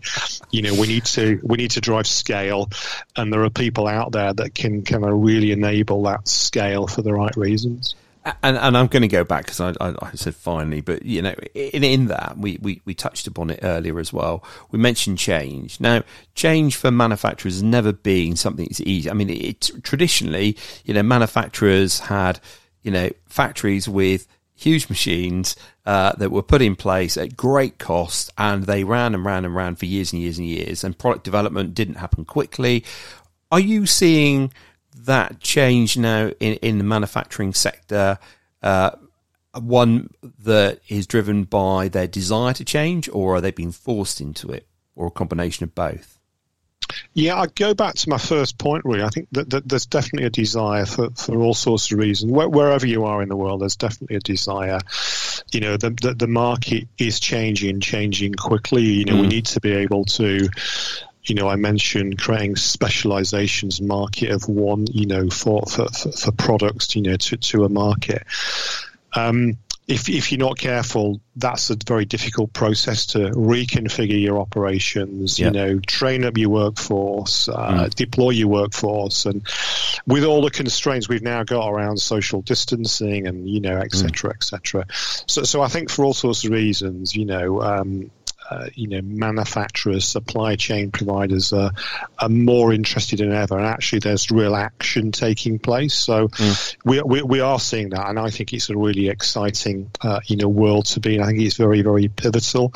You 0.51 0.61
know, 0.61 0.73
we 0.73 0.87
need 0.87 1.05
to 1.05 1.39
we 1.43 1.57
need 1.57 1.71
to 1.71 1.81
drive 1.81 2.07
scale, 2.07 2.69
and 3.15 3.31
there 3.31 3.43
are 3.43 3.49
people 3.49 3.87
out 3.87 4.11
there 4.11 4.33
that 4.33 4.55
can 4.55 4.83
kind 4.83 5.05
of 5.05 5.21
really 5.21 5.51
enable 5.51 6.03
that 6.03 6.27
scale 6.27 6.87
for 6.87 7.01
the 7.01 7.13
right 7.13 7.35
reasons. 7.35 7.95
And, 8.43 8.55
and 8.55 8.77
I'm 8.77 8.87
going 8.87 9.01
to 9.01 9.07
go 9.07 9.23
back 9.23 9.45
because 9.45 9.59
I, 9.59 9.73
I, 9.81 9.95
I, 9.99 10.11
said 10.13 10.35
finally, 10.35 10.81
but 10.81 11.03
you 11.03 11.23
know, 11.23 11.33
in, 11.55 11.83
in 11.83 12.05
that 12.07 12.37
we, 12.37 12.59
we, 12.61 12.79
we 12.85 12.93
touched 12.93 13.25
upon 13.25 13.49
it 13.49 13.61
earlier 13.63 13.99
as 13.99 14.13
well. 14.13 14.43
We 14.69 14.77
mentioned 14.77 15.17
change. 15.17 15.79
Now, 15.79 16.03
change 16.35 16.75
for 16.75 16.91
manufacturers 16.91 17.55
has 17.55 17.63
never 17.63 17.91
been 17.91 18.35
something 18.35 18.65
that's 18.65 18.81
easy. 18.81 19.09
I 19.09 19.13
mean, 19.13 19.31
it, 19.31 19.71
traditionally, 19.81 20.55
you 20.85 20.93
know, 20.93 21.01
manufacturers 21.01 21.99
had, 21.99 22.39
you 22.83 22.91
know, 22.91 23.09
factories 23.25 23.89
with 23.89 24.27
huge 24.53 24.87
machines 24.87 25.55
uh, 25.87 26.13
that 26.17 26.29
were 26.29 26.43
put 26.43 26.61
in 26.61 26.75
place 26.75 27.17
at 27.17 27.35
great 27.35 27.79
cost, 27.79 28.31
and 28.37 28.65
they 28.65 28.83
ran 28.83 29.15
and 29.15 29.25
ran 29.25 29.45
and 29.45 29.55
ran 29.55 29.75
for 29.75 29.87
years 29.87 30.13
and 30.13 30.21
years 30.21 30.37
and 30.37 30.47
years, 30.47 30.83
and 30.83 30.97
product 30.97 31.23
development 31.23 31.73
didn't 31.73 31.95
happen 31.95 32.23
quickly. 32.23 32.85
Are 33.51 33.59
you 33.59 33.87
seeing? 33.87 34.53
That 34.95 35.39
change 35.39 35.97
now 35.97 36.31
in, 36.39 36.55
in 36.55 36.77
the 36.77 36.83
manufacturing 36.83 37.53
sector 37.53 38.19
uh, 38.61 38.91
one 39.59 40.09
that 40.39 40.79
is 40.87 41.07
driven 41.07 41.43
by 41.43 41.87
their 41.87 42.07
desire 42.07 42.53
to 42.53 42.63
change, 42.63 43.09
or 43.09 43.35
are 43.35 43.41
they 43.41 43.51
being 43.51 43.71
forced 43.71 44.21
into 44.21 44.49
it, 44.51 44.65
or 44.95 45.07
a 45.07 45.11
combination 45.11 45.63
of 45.63 45.75
both? 45.75 46.19
Yeah, 47.13 47.39
I 47.39 47.47
go 47.47 47.73
back 47.73 47.95
to 47.95 48.09
my 48.09 48.17
first 48.17 48.57
point. 48.57 48.83
Really, 48.85 49.03
I 49.03 49.09
think 49.09 49.27
that, 49.31 49.49
that 49.49 49.67
there's 49.67 49.85
definitely 49.85 50.27
a 50.27 50.29
desire 50.29 50.85
for, 50.85 51.09
for 51.11 51.35
all 51.37 51.53
sorts 51.53 51.91
of 51.91 51.97
reasons. 51.97 52.31
Where, 52.31 52.49
wherever 52.49 52.85
you 52.85 53.05
are 53.05 53.21
in 53.21 53.29
the 53.29 53.35
world, 53.35 53.61
there's 53.61 53.75
definitely 53.75 54.17
a 54.17 54.21
desire. 54.21 54.79
You 55.51 55.61
know, 55.61 55.77
the 55.77 55.89
the, 55.89 56.13
the 56.13 56.27
market 56.27 56.87
is 56.97 57.19
changing, 57.19 57.79
changing 57.81 58.33
quickly. 58.33 58.83
You 58.83 59.05
know, 59.05 59.15
mm. 59.15 59.21
we 59.21 59.27
need 59.27 59.45
to 59.47 59.59
be 59.59 59.71
able 59.71 60.05
to 60.05 60.49
you 61.23 61.35
know, 61.35 61.47
I 61.47 61.55
mentioned 61.55 62.19
creating 62.19 62.55
specializations 62.55 63.79
market 63.81 64.31
of 64.31 64.49
one, 64.49 64.87
you 64.91 65.05
know, 65.05 65.29
for, 65.29 65.63
for, 65.67 65.87
for 65.89 66.31
products, 66.31 66.95
you 66.95 67.03
know, 67.03 67.15
to, 67.15 67.37
to 67.37 67.63
a 67.65 67.69
market. 67.69 68.23
Um, 69.15 69.57
if, 69.87 70.07
if 70.07 70.31
you're 70.31 70.39
not 70.39 70.57
careful, 70.57 71.19
that's 71.35 71.69
a 71.69 71.77
very 71.85 72.05
difficult 72.05 72.53
process 72.53 73.07
to 73.07 73.19
reconfigure 73.31 74.21
your 74.21 74.39
operations, 74.39 75.37
yep. 75.37 75.53
you 75.53 75.59
know, 75.59 75.79
train 75.79 76.23
up 76.23 76.37
your 76.37 76.49
workforce, 76.49 77.49
uh, 77.49 77.87
mm. 77.87 77.95
deploy 77.95 78.29
your 78.29 78.47
workforce. 78.47 79.25
And 79.25 79.45
with 80.07 80.23
all 80.23 80.41
the 80.41 80.49
constraints 80.49 81.09
we've 81.09 81.23
now 81.23 81.43
got 81.43 81.67
around 81.67 81.97
social 81.97 82.41
distancing 82.41 83.27
and, 83.27 83.49
you 83.49 83.59
know, 83.59 83.77
et 83.77 83.91
cetera, 83.91 84.31
mm. 84.31 84.35
et 84.35 84.43
cetera. 84.43 84.85
So, 85.27 85.43
so 85.43 85.61
I 85.61 85.67
think 85.67 85.89
for 85.89 86.05
all 86.05 86.13
sorts 86.13 86.45
of 86.45 86.51
reasons, 86.51 87.13
you 87.15 87.25
know, 87.25 87.61
um, 87.61 88.11
uh, 88.51 88.67
you 88.75 88.87
know, 88.87 89.01
manufacturers, 89.01 90.05
supply 90.05 90.57
chain 90.57 90.91
providers 90.91 91.53
are, 91.53 91.71
are 92.19 92.27
more 92.27 92.73
interested 92.73 93.19
than 93.19 93.31
ever. 93.31 93.57
And 93.57 93.65
actually, 93.65 93.99
there's 93.99 94.29
real 94.29 94.57
action 94.57 95.13
taking 95.13 95.57
place. 95.57 95.93
So 95.93 96.27
mm. 96.27 96.75
we, 96.83 97.01
we, 97.01 97.21
we 97.21 97.39
are 97.39 97.59
seeing 97.61 97.91
that, 97.91 98.09
and 98.09 98.19
I 98.19 98.29
think 98.29 98.51
it's 98.51 98.69
a 98.69 98.75
really 98.75 99.07
exciting, 99.07 99.89
uh, 100.01 100.19
you 100.25 100.35
know, 100.35 100.49
world 100.49 100.85
to 100.87 100.99
be. 100.99 101.15
in. 101.15 101.21
I 101.21 101.27
think 101.27 101.39
it's 101.39 101.55
very 101.55 101.81
very 101.81 102.09
pivotal. 102.09 102.73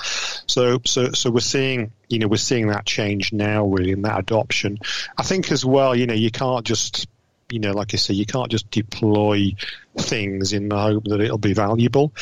So 0.48 0.80
so 0.86 1.12
so 1.12 1.30
we're 1.30 1.42
seeing 1.42 1.92
you 2.08 2.20
know 2.20 2.30
we're 2.30 2.38
seeing 2.38 2.68
that 2.68 2.86
change 2.86 3.34
now 3.34 3.66
really 3.66 3.92
in 3.92 4.04
that 4.04 4.18
adoption. 4.18 4.80
I 5.18 5.24
think 5.24 5.52
as 5.52 5.66
well, 5.66 5.94
you 5.94 6.08
know, 6.08 6.14
you 6.14 6.32
can't 6.32 6.66
just 6.66 7.08
you 7.50 7.60
know, 7.60 7.74
like 7.74 7.94
I 7.94 7.98
say, 7.98 8.14
you 8.14 8.26
can't 8.26 8.50
just 8.50 8.72
deploy 8.72 9.56
things 9.98 10.54
in 10.54 10.70
the 10.70 10.78
hope 10.78 11.04
that 11.04 11.20
it'll 11.20 11.38
be 11.38 11.54
valuable. 11.54 12.14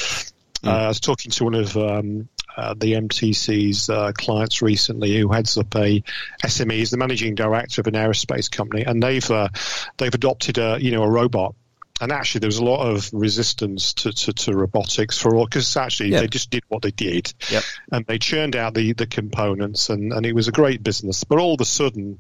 Mm. 0.64 0.68
Uh, 0.68 0.70
I 0.70 0.88
was 0.88 1.00
talking 1.00 1.32
to 1.32 1.44
one 1.44 1.56
of 1.56 1.78
um, 1.78 2.30
uh, 2.56 2.74
the 2.78 2.94
MTC's 2.94 3.90
uh, 3.90 4.12
clients 4.14 4.62
recently, 4.62 5.18
who 5.18 5.32
heads 5.32 5.58
up 5.58 5.76
a 5.76 6.04
SME, 6.44 6.80
is 6.80 6.92
the 6.92 6.98
managing 6.98 7.36
director 7.36 7.82
of 7.82 7.88
an 7.88 7.94
aerospace 7.94 8.52
company, 8.52 8.84
and 8.84 9.02
they've 9.02 9.30
uh, 9.30 9.50
they've 9.98 10.14
adopted 10.14 10.58
a 10.58 10.78
you 10.80 10.92
know 10.92 11.04
a 11.04 11.10
robot. 11.10 11.56
And 12.02 12.12
actually, 12.12 12.40
there 12.40 12.48
was 12.48 12.58
a 12.58 12.66
lot 12.66 12.86
of 12.86 13.10
resistance 13.14 13.94
to, 13.94 14.12
to, 14.12 14.34
to 14.34 14.54
robotics 14.54 15.20
for 15.20 15.36
all 15.36 15.46
because 15.46 15.78
actually 15.78 16.10
yep. 16.10 16.22
they 16.22 16.28
just 16.28 16.50
did 16.50 16.64
what 16.68 16.82
they 16.82 16.92
did, 16.92 17.34
yep. 17.50 17.64
and 17.92 18.06
they 18.08 18.18
churned 18.18 18.56
out 18.56 18.74
the, 18.74 18.94
the 18.94 19.06
components, 19.06 19.90
and, 19.90 20.12
and 20.12 20.26
it 20.26 20.34
was 20.34 20.48
a 20.48 20.52
great 20.52 20.84
business. 20.84 21.24
But 21.24 21.40
all 21.40 21.54
of 21.54 21.62
a 21.62 21.66
sudden, 21.66 22.20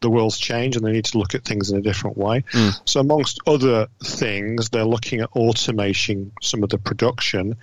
the 0.00 0.10
world's 0.10 0.38
changed 0.38 0.76
and 0.76 0.86
they 0.86 0.92
need 0.92 1.06
to 1.06 1.18
look 1.18 1.34
at 1.34 1.44
things 1.44 1.70
in 1.70 1.78
a 1.78 1.82
different 1.82 2.16
way. 2.16 2.42
Mm. 2.52 2.80
So, 2.84 3.00
amongst 3.00 3.40
other 3.46 3.88
things, 4.04 4.68
they're 4.68 4.84
looking 4.84 5.20
at 5.20 5.30
automating 5.30 6.30
some 6.42 6.62
of 6.62 6.68
the 6.68 6.78
production 6.78 7.56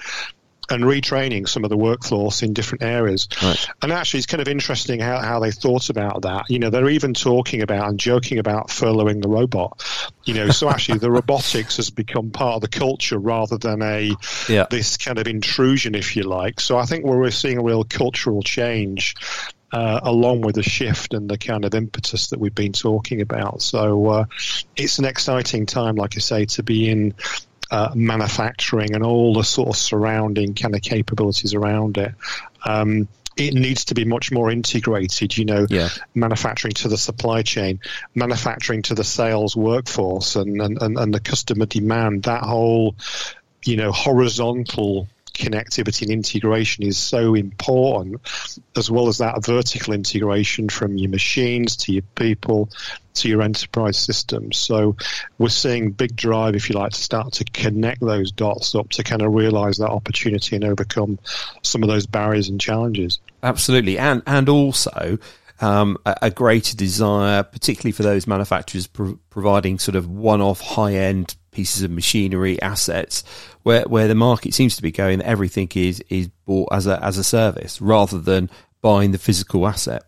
and 0.70 0.84
retraining 0.84 1.48
some 1.48 1.64
of 1.64 1.70
the 1.70 1.78
workforce 1.78 2.44
in 2.44 2.54
different 2.54 2.84
areas. 2.84 3.28
Right. 3.42 3.68
And 3.82 3.92
actually, 3.92 4.20
it's 4.20 4.28
kind 4.28 4.42
of 4.42 4.48
interesting 4.48 5.00
how, 5.00 5.20
how 5.20 5.40
they 5.40 5.52
thought 5.52 5.90
about 5.90 6.24
that. 6.24 6.50
You 6.50 6.60
know, 6.60 6.70
they're 6.70 6.90
even 6.90 7.14
talking 7.14 7.62
about 7.62 7.90
and 7.90 8.00
joking 8.00 8.40
about 8.40 8.68
furloughing 8.68 9.22
the 9.22 9.30
robot. 9.30 9.84
You 10.24 10.34
know, 10.34 10.50
so 10.50 10.70
actually, 10.70 11.00
the 11.00 11.12
robotics 11.24 11.78
has 11.78 11.90
become 11.90 12.32
part 12.32 12.56
of 12.56 12.62
the 12.62 12.68
culture 12.68 13.18
rather 13.18 13.58
than 13.58 13.82
a 13.82 14.12
yeah. 14.48 14.68
this 14.70 14.98
kind 14.98 15.20
of 15.20 15.28
intrusion, 15.28 15.96
if 15.96 16.16
you 16.16 16.24
like. 16.24 16.60
So 16.60 16.78
I 16.78 16.86
think 16.86 17.06
we're 17.06 17.30
seeing 17.32 17.58
a 17.58 17.64
real 17.64 17.84
cultural 17.84 18.42
change 18.42 19.16
uh, 19.74 20.00
along 20.04 20.42
with 20.42 20.56
the 20.56 20.64
shift 20.64 21.14
and 21.14 21.28
the 21.28 21.38
kind 21.38 21.66
of 21.66 21.74
impetus 21.74 22.28
that 22.28 22.40
we've 22.40 22.54
been 22.54 22.74
talking 22.74 23.22
about. 23.22 23.62
So 23.62 24.08
uh, 24.08 24.26
it's 24.76 25.00
an 25.00 25.06
exciting 25.06 25.66
time, 25.66 25.96
like 25.96 26.16
I 26.16 26.20
say, 26.20 26.46
to 26.46 26.64
be 26.64 26.90
in 26.90 27.16
uh, 27.74 27.92
manufacturing 27.96 28.94
and 28.94 29.04
all 29.04 29.34
the 29.34 29.44
sort 29.44 29.68
of 29.70 29.76
surrounding 29.76 30.54
kind 30.54 30.76
of 30.76 30.82
capabilities 30.84 31.56
around 31.56 31.98
it. 31.98 32.14
Um, 32.64 33.08
it 33.36 33.56
needs 33.56 33.86
to 33.86 33.96
be 33.96 34.06
much 34.06 34.32
more 34.32 34.52
integrated, 34.52 35.36
you 35.36 35.46
know, 35.46 35.66
yeah. 35.68 35.90
manufacturing 36.14 36.74
to 36.74 36.88
the 36.88 37.00
supply 37.00 37.42
chain, 37.42 37.80
manufacturing 38.14 38.84
to 38.84 38.94
the 38.94 39.04
sales 39.04 39.56
workforce 39.56 40.36
and, 40.36 40.62
and, 40.62 40.80
and, 40.84 41.00
and 41.00 41.12
the 41.12 41.20
customer 41.20 41.66
demand, 41.66 42.24
that 42.24 42.44
whole, 42.44 42.96
you 43.66 43.76
know, 43.76 43.92
horizontal 43.92 45.08
connectivity 45.34 46.04
and 46.04 46.12
integration 46.12 46.84
is 46.84 46.98
so 46.98 47.34
important, 47.36 48.22
as 48.76 48.90
well 48.90 49.08
as 49.08 49.18
that 49.18 49.46
vertical 49.46 49.94
integration 49.94 50.70
from 50.70 50.98
your 50.98 51.10
machines 51.10 51.76
to 51.78 51.94
your 51.94 52.04
people 52.16 52.70
to 53.16 53.30
your 53.30 53.42
enterprise 53.42 53.98
systems. 53.98 54.58
So 54.58 54.96
we're 55.38 55.50
seeing 55.50 55.92
big 55.92 56.16
drive, 56.16 56.56
if 56.56 56.70
you 56.70 56.76
like, 56.76 56.92
to 56.92 57.02
start 57.02 57.34
to 57.34 57.44
connect 57.46 58.02
those 58.02 58.32
dots 58.32 58.76
up 58.76 58.90
to 58.92 59.04
kind 59.04 59.22
of 59.22 59.34
realize 59.34 59.78
that 59.78 59.90
opportunity 59.90 60.56
and 60.56 60.66
overcome 60.66 61.20
some 61.62 61.84
of 61.84 61.90
those 61.90 62.06
barriers 62.06 62.50
and 62.50 62.60
challenges. 62.60 63.20
Absolutely, 63.42 63.98
and 63.98 64.22
and 64.28 64.50
also. 64.50 65.18
Um, 65.62 65.98
a, 66.06 66.18
a, 66.24 66.32
greater 66.32 66.76
desire, 66.76 67.42
particularly 67.44 67.94
for 67.94 68.04
those 68.04 68.28
manufacturers 68.28 68.88
pro- 68.88 69.18
providing 69.30 69.80
sort 69.80 69.96
of 69.96 70.10
one-off 70.10 70.60
high-end 70.60 71.38
pieces 71.54 71.84
of 71.84 71.92
machinery, 71.92 72.62
assets, 72.62 73.24
where 73.64 73.84
where 73.84 74.08
the 74.08 74.16
market 74.16 74.54
seems 74.54 74.76
to 74.76 74.82
be 74.82 74.92
going. 74.92 75.22
Everything 75.22 75.70
is 75.76 76.04
is 76.10 76.30
bought 76.46 76.70
as 76.72 76.88
a 76.88 77.04
as 77.04 77.18
a 77.18 77.24
service 77.24 77.82
rather 77.82 78.20
than 78.20 78.50
buying 78.82 79.12
the 79.12 79.18
physical 79.18 79.68
asset. 79.68 80.04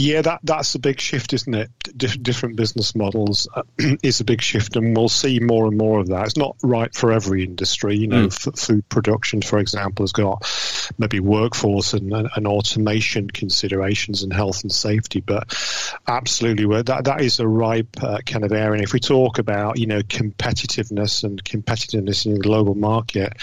Yeah, 0.00 0.22
that 0.22 0.40
that's 0.42 0.74
a 0.74 0.78
big 0.78 0.98
shift, 0.98 1.34
isn't 1.34 1.54
it? 1.54 1.70
Dif- 1.94 2.22
different 2.22 2.56
business 2.56 2.94
models 2.94 3.46
uh, 3.54 3.64
is 4.02 4.20
a 4.20 4.24
big 4.24 4.40
shift, 4.40 4.76
and 4.76 4.96
we'll 4.96 5.10
see 5.10 5.40
more 5.40 5.66
and 5.66 5.76
more 5.76 6.00
of 6.00 6.06
that. 6.06 6.24
It's 6.24 6.38
not 6.38 6.56
right 6.62 6.94
for 6.94 7.12
every 7.12 7.44
industry. 7.44 7.98
You 7.98 8.06
know, 8.06 8.28
mm. 8.28 8.48
f- 8.48 8.58
food 8.58 8.88
production, 8.88 9.42
for 9.42 9.58
example, 9.58 10.04
has 10.04 10.12
got 10.12 10.50
maybe 10.96 11.20
workforce 11.20 11.92
and, 11.92 12.10
and, 12.14 12.30
and, 12.34 12.46
automation 12.46 13.28
considerations 13.28 14.22
and 14.22 14.32
health 14.32 14.62
and 14.62 14.72
safety, 14.72 15.20
but 15.20 15.54
absolutely, 16.08 16.64
that 16.82 17.04
that 17.04 17.20
is 17.20 17.38
a 17.38 17.46
ripe 17.46 18.02
uh, 18.02 18.20
kind 18.24 18.46
of 18.46 18.52
area. 18.52 18.72
And 18.72 18.82
if 18.82 18.94
we 18.94 19.00
talk 19.00 19.38
about 19.38 19.78
you 19.78 19.86
know 19.86 20.00
competitiveness 20.00 21.24
and 21.24 21.44
competitiveness 21.44 22.24
in 22.24 22.32
the 22.32 22.40
global 22.40 22.74
market, 22.74 23.34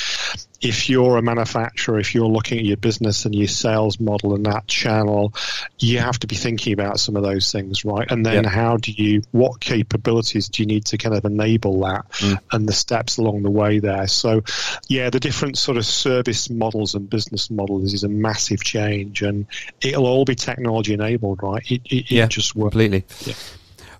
if 0.61 0.89
you're 0.89 1.17
a 1.17 1.21
manufacturer, 1.21 1.99
if 1.99 2.15
you're 2.15 2.27
looking 2.27 2.59
at 2.59 2.65
your 2.65 2.77
business 2.77 3.25
and 3.25 3.35
your 3.35 3.47
sales 3.47 3.99
model 3.99 4.33
and 4.33 4.45
that 4.45 4.67
channel, 4.67 5.33
you 5.79 5.99
have 5.99 6.17
to 6.19 6.27
be 6.27 6.35
thinking 6.35 6.73
about 6.73 6.99
some 6.99 7.15
of 7.15 7.23
those 7.23 7.51
things, 7.51 7.85
right? 7.85 8.09
And 8.09 8.25
then 8.25 8.43
how 8.43 8.77
do 8.77 8.91
you, 8.91 9.21
what 9.31 9.59
capabilities 9.59 10.49
do 10.49 10.63
you 10.63 10.67
need 10.67 10.85
to 10.85 10.97
kind 10.97 11.15
of 11.15 11.25
enable 11.25 11.81
that 11.81 12.09
mm. 12.11 12.39
and 12.51 12.67
the 12.67 12.73
steps 12.73 13.17
along 13.17 13.43
the 13.43 13.51
way 13.51 13.79
there? 13.79 14.07
So, 14.07 14.43
yeah, 14.87 15.09
the 15.09 15.19
different 15.19 15.57
sort 15.57 15.77
of 15.77 15.85
service 15.85 16.49
models 16.49 16.95
and 16.95 17.09
business 17.09 17.49
models 17.49 17.93
is 17.93 18.03
a 18.03 18.09
massive 18.09 18.63
change 18.63 19.21
and 19.21 19.45
it'll 19.81 20.07
all 20.07 20.25
be 20.25 20.35
technology 20.35 20.93
enabled, 20.93 21.43
right? 21.43 21.63
It, 21.69 21.81
it, 21.85 22.11
yeah, 22.11 22.25
it 22.25 22.29
just 22.29 22.55
works. 22.55 22.73
Completely. 22.73 23.05
Yeah. 23.25 23.35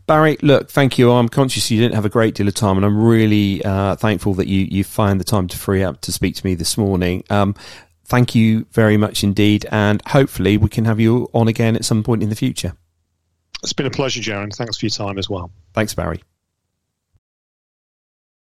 Barry, 0.07 0.37
look, 0.41 0.69
thank 0.69 0.97
you. 0.97 1.11
I'm 1.11 1.27
conscious 1.27 1.69
you 1.69 1.81
didn't 1.81 1.95
have 1.95 2.05
a 2.05 2.09
great 2.09 2.33
deal 2.33 2.47
of 2.47 2.53
time, 2.53 2.77
and 2.77 2.85
I'm 2.85 2.97
really 2.97 3.63
uh, 3.63 3.97
thankful 3.97 4.33
that 4.35 4.47
you 4.47 4.61
you 4.71 4.85
find 4.85 5.19
the 5.19 5.25
time 5.25 5.49
to 5.49 5.57
free 5.57 5.83
up 5.83 5.99
to 6.01 6.13
speak 6.13 6.35
to 6.35 6.45
me 6.45 6.55
this 6.55 6.77
morning. 6.77 7.25
Um, 7.29 7.55
thank 8.05 8.33
you 8.33 8.65
very 8.71 8.95
much 8.95 9.25
indeed, 9.25 9.65
and 9.69 10.01
hopefully 10.07 10.55
we 10.57 10.69
can 10.69 10.85
have 10.85 11.01
you 11.01 11.29
on 11.33 11.49
again 11.49 11.75
at 11.75 11.83
some 11.83 12.03
point 12.03 12.23
in 12.23 12.29
the 12.29 12.37
future. 12.37 12.73
It's 13.63 13.73
been 13.73 13.85
a 13.85 13.91
pleasure, 13.91 14.21
Jaron. 14.21 14.55
Thanks 14.55 14.77
for 14.77 14.85
your 14.85 14.91
time 14.91 15.17
as 15.17 15.29
well. 15.29 15.51
Thanks, 15.73 15.93
Barry. 15.93 16.23